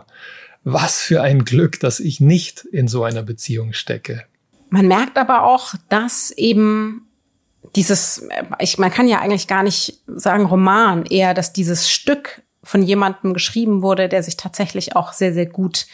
was 0.64 1.00
für 1.00 1.22
ein 1.22 1.46
Glück, 1.46 1.80
dass 1.80 2.00
ich 2.00 2.20
nicht 2.20 2.66
in 2.66 2.88
so 2.88 3.04
einer 3.04 3.24
Beziehung 3.24 3.74
stecke. 3.74 4.26
Man 4.70 4.88
merkt 4.88 5.18
aber 5.18 5.44
auch, 5.44 5.76
dass 5.90 6.32
eben 6.32 7.08
dieses, 7.76 8.28
ich, 8.60 8.78
man 8.78 8.92
kann 8.92 9.08
ja 9.08 9.20
eigentlich 9.20 9.48
gar 9.48 9.64
nicht 9.64 10.02
sagen 10.08 10.46
Roman, 10.46 11.06
eher, 11.06 11.34
dass 11.34 11.54
dieses 11.54 11.90
Stück 11.90 12.42
von 12.66 12.82
jemandem 12.82 13.34
geschrieben 13.34 13.82
wurde, 13.82 14.10
der 14.10 14.24
sich 14.24 14.36
tatsächlich 14.36 14.96
auch 14.96 15.14
sehr, 15.14 15.34
sehr 15.34 15.46
gut 15.46 15.86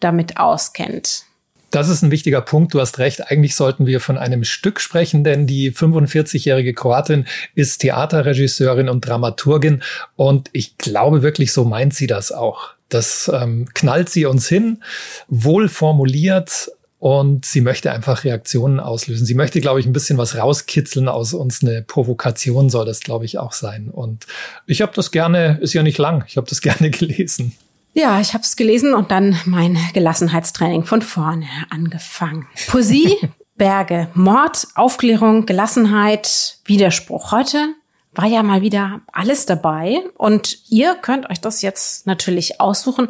damit 0.00 0.36
auskennt. 0.36 1.24
Das 1.72 1.88
ist 1.88 2.02
ein 2.02 2.10
wichtiger 2.10 2.42
Punkt. 2.42 2.74
Du 2.74 2.80
hast 2.80 2.98
recht. 2.98 3.30
Eigentlich 3.30 3.56
sollten 3.56 3.86
wir 3.86 3.98
von 3.98 4.18
einem 4.18 4.44
Stück 4.44 4.78
sprechen, 4.78 5.24
denn 5.24 5.46
die 5.46 5.72
45-jährige 5.72 6.74
Kroatin 6.74 7.26
ist 7.54 7.78
Theaterregisseurin 7.78 8.90
und 8.90 9.00
Dramaturgin. 9.08 9.82
Und 10.14 10.50
ich 10.52 10.76
glaube 10.76 11.22
wirklich, 11.22 11.50
so 11.50 11.64
meint 11.64 11.94
sie 11.94 12.06
das 12.06 12.30
auch. 12.30 12.74
Das 12.90 13.32
ähm, 13.34 13.66
knallt 13.72 14.10
sie 14.10 14.26
uns 14.26 14.48
hin, 14.48 14.82
wohl 15.28 15.70
formuliert, 15.70 16.70
und 17.02 17.44
sie 17.44 17.62
möchte 17.62 17.90
einfach 17.90 18.22
Reaktionen 18.22 18.78
auslösen. 18.78 19.26
Sie 19.26 19.34
möchte, 19.34 19.60
glaube 19.60 19.80
ich, 19.80 19.86
ein 19.86 19.92
bisschen 19.92 20.18
was 20.18 20.36
rauskitzeln 20.36 21.08
aus 21.08 21.34
uns. 21.34 21.60
Eine 21.60 21.82
Provokation 21.82 22.70
soll 22.70 22.86
das, 22.86 23.00
glaube 23.00 23.24
ich, 23.24 23.38
auch 23.38 23.50
sein. 23.50 23.90
Und 23.90 24.28
ich 24.68 24.82
habe 24.82 24.92
das 24.94 25.10
gerne, 25.10 25.58
ist 25.60 25.72
ja 25.72 25.82
nicht 25.82 25.98
lang, 25.98 26.22
ich 26.28 26.36
habe 26.36 26.48
das 26.48 26.60
gerne 26.62 26.90
gelesen. 26.90 27.56
Ja, 27.92 28.20
ich 28.20 28.34
habe 28.34 28.44
es 28.44 28.54
gelesen 28.54 28.94
und 28.94 29.10
dann 29.10 29.36
mein 29.46 29.76
Gelassenheitstraining 29.94 30.84
von 30.84 31.02
vorne 31.02 31.46
angefangen. 31.70 32.46
Poesie, 32.68 33.16
Berge, 33.56 34.06
Mord, 34.14 34.68
Aufklärung, 34.76 35.44
Gelassenheit, 35.44 36.58
Widerspruch. 36.66 37.32
Heute 37.32 37.74
war 38.14 38.26
ja 38.26 38.44
mal 38.44 38.62
wieder 38.62 39.00
alles 39.12 39.44
dabei 39.44 40.04
und 40.18 40.56
ihr 40.68 40.94
könnt 40.94 41.28
euch 41.30 41.40
das 41.40 41.62
jetzt 41.62 42.06
natürlich 42.06 42.60
aussuchen. 42.60 43.08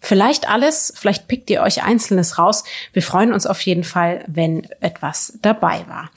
Vielleicht 0.00 0.48
alles, 0.48 0.92
vielleicht 0.96 1.28
pickt 1.28 1.50
ihr 1.50 1.62
euch 1.62 1.82
Einzelnes 1.82 2.38
raus. 2.38 2.64
Wir 2.92 3.02
freuen 3.02 3.32
uns 3.32 3.46
auf 3.46 3.60
jeden 3.60 3.84
Fall, 3.84 4.24
wenn 4.26 4.66
etwas 4.80 5.34
dabei 5.42 5.84
war. 5.88 6.10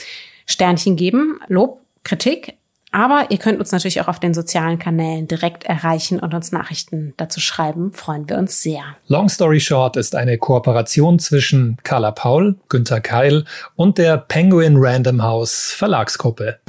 Sternchen 0.45 0.97
geben, 0.97 1.39
Lob, 1.47 1.79
Kritik. 2.03 2.57
Aber 2.91 3.27
ihr 3.29 3.37
könnt 3.37 3.61
uns 3.61 3.71
natürlich 3.71 4.01
auch 4.01 4.09
auf 4.09 4.19
den 4.19 4.33
sozialen 4.33 4.77
Kanälen 4.77 5.29
direkt 5.29 5.63
erreichen 5.63 6.19
und 6.19 6.33
uns 6.33 6.51
Nachrichten 6.51 7.13
dazu 7.15 7.39
schreiben. 7.39 7.93
Freuen 7.93 8.27
wir 8.27 8.37
uns 8.37 8.61
sehr. 8.61 8.83
Long 9.07 9.29
Story 9.29 9.61
Short 9.61 9.95
ist 9.95 10.13
eine 10.13 10.37
Kooperation 10.37 11.17
zwischen 11.17 11.77
Carla 11.83 12.11
Paul, 12.11 12.57
Günther 12.67 12.99
Keil 12.99 13.45
und 13.77 13.97
der 13.97 14.17
Penguin 14.17 14.75
Random 14.75 15.23
House 15.23 15.71
Verlagsgruppe. 15.71 16.59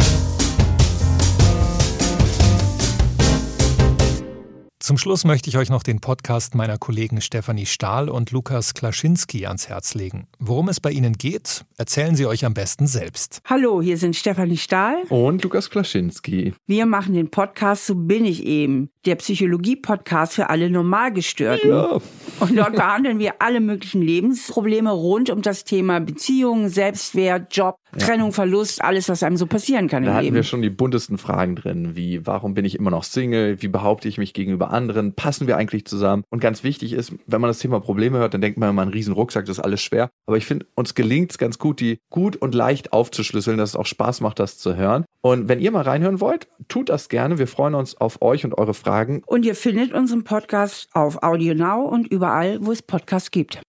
Zum 4.92 4.98
Schluss 4.98 5.24
möchte 5.24 5.48
ich 5.48 5.56
euch 5.56 5.70
noch 5.70 5.82
den 5.82 6.00
Podcast 6.00 6.54
meiner 6.54 6.76
Kollegen 6.76 7.22
Stefanie 7.22 7.64
Stahl 7.64 8.10
und 8.10 8.30
Lukas 8.30 8.74
Klaschinski 8.74 9.46
ans 9.46 9.70
Herz 9.70 9.94
legen. 9.94 10.26
Worum 10.38 10.68
es 10.68 10.80
bei 10.80 10.90
ihnen 10.90 11.14
geht, 11.14 11.64
erzählen 11.78 12.14
sie 12.14 12.26
euch 12.26 12.44
am 12.44 12.52
besten 12.52 12.86
selbst. 12.86 13.40
Hallo, 13.46 13.80
hier 13.80 13.96
sind 13.96 14.14
Stefanie 14.16 14.58
Stahl 14.58 15.04
und 15.08 15.42
Lukas 15.44 15.70
Klaschinski. 15.70 16.52
Wir 16.66 16.84
machen 16.84 17.14
den 17.14 17.30
Podcast 17.30 17.86
So 17.86 17.94
bin 17.94 18.26
ich 18.26 18.44
eben, 18.44 18.90
der 19.06 19.16
Psychologie-Podcast 19.16 20.34
für 20.34 20.50
alle 20.50 20.68
Normalgestörten. 20.68 21.70
Ja. 21.70 21.98
Und 22.40 22.54
dort 22.54 22.72
behandeln 22.76 23.18
wir 23.18 23.36
alle 23.38 23.60
möglichen 23.60 24.02
Lebensprobleme 24.02 24.90
rund 24.90 25.30
um 25.30 25.40
das 25.40 25.64
Thema 25.64 26.00
Beziehungen, 26.00 26.68
Selbstwert, 26.68 27.56
Job. 27.56 27.76
Trennung, 27.98 28.32
Verlust, 28.32 28.82
alles, 28.82 29.08
was 29.08 29.22
einem 29.22 29.36
so 29.36 29.46
passieren 29.46 29.88
kann 29.88 30.04
da 30.04 30.14
hatten 30.14 30.24
Leben. 30.24 30.36
wir 30.36 30.42
schon 30.42 30.62
die 30.62 30.70
buntesten 30.70 31.18
Fragen 31.18 31.56
drin, 31.56 31.94
wie 31.94 32.26
warum 32.26 32.54
bin 32.54 32.64
ich 32.64 32.78
immer 32.78 32.90
noch 32.90 33.04
Single, 33.04 33.60
wie 33.60 33.68
behaupte 33.68 34.08
ich 34.08 34.18
mich 34.18 34.34
gegenüber 34.34 34.70
anderen, 34.70 35.14
passen 35.14 35.46
wir 35.46 35.56
eigentlich 35.56 35.84
zusammen? 35.84 36.24
Und 36.30 36.40
ganz 36.40 36.64
wichtig 36.64 36.92
ist, 36.92 37.12
wenn 37.26 37.40
man 37.40 37.48
das 37.48 37.58
Thema 37.58 37.80
Probleme 37.80 38.18
hört, 38.18 38.34
dann 38.34 38.40
denkt 38.40 38.58
man 38.58 38.70
immer, 38.70 38.82
ein 38.82 38.88
riesen 38.88 39.12
Rucksack, 39.12 39.44
das 39.46 39.58
ist 39.58 39.64
alles 39.64 39.82
schwer. 39.82 40.10
Aber 40.26 40.36
ich 40.36 40.46
finde, 40.46 40.66
uns 40.74 40.94
gelingt 40.94 41.32
es 41.32 41.38
ganz 41.38 41.58
gut, 41.58 41.80
die 41.80 41.98
gut 42.10 42.36
und 42.36 42.54
leicht 42.54 42.92
aufzuschlüsseln, 42.92 43.58
dass 43.58 43.70
es 43.70 43.76
auch 43.76 43.86
Spaß 43.86 44.20
macht, 44.20 44.38
das 44.38 44.58
zu 44.58 44.76
hören. 44.76 45.04
Und 45.20 45.48
wenn 45.48 45.60
ihr 45.60 45.70
mal 45.70 45.82
reinhören 45.82 46.20
wollt, 46.20 46.48
tut 46.68 46.88
das 46.88 47.08
gerne. 47.08 47.38
Wir 47.38 47.46
freuen 47.46 47.74
uns 47.74 47.96
auf 47.96 48.22
euch 48.22 48.44
und 48.44 48.56
eure 48.58 48.74
Fragen. 48.74 49.22
Und 49.26 49.44
ihr 49.44 49.54
findet 49.54 49.92
unseren 49.92 50.24
Podcast 50.24 50.88
auf 50.94 51.22
Audio 51.22 51.54
Now 51.54 51.82
und 51.82 52.08
überall, 52.08 52.58
wo 52.64 52.72
es 52.72 52.82
Podcasts 52.82 53.30
gibt. 53.30 53.60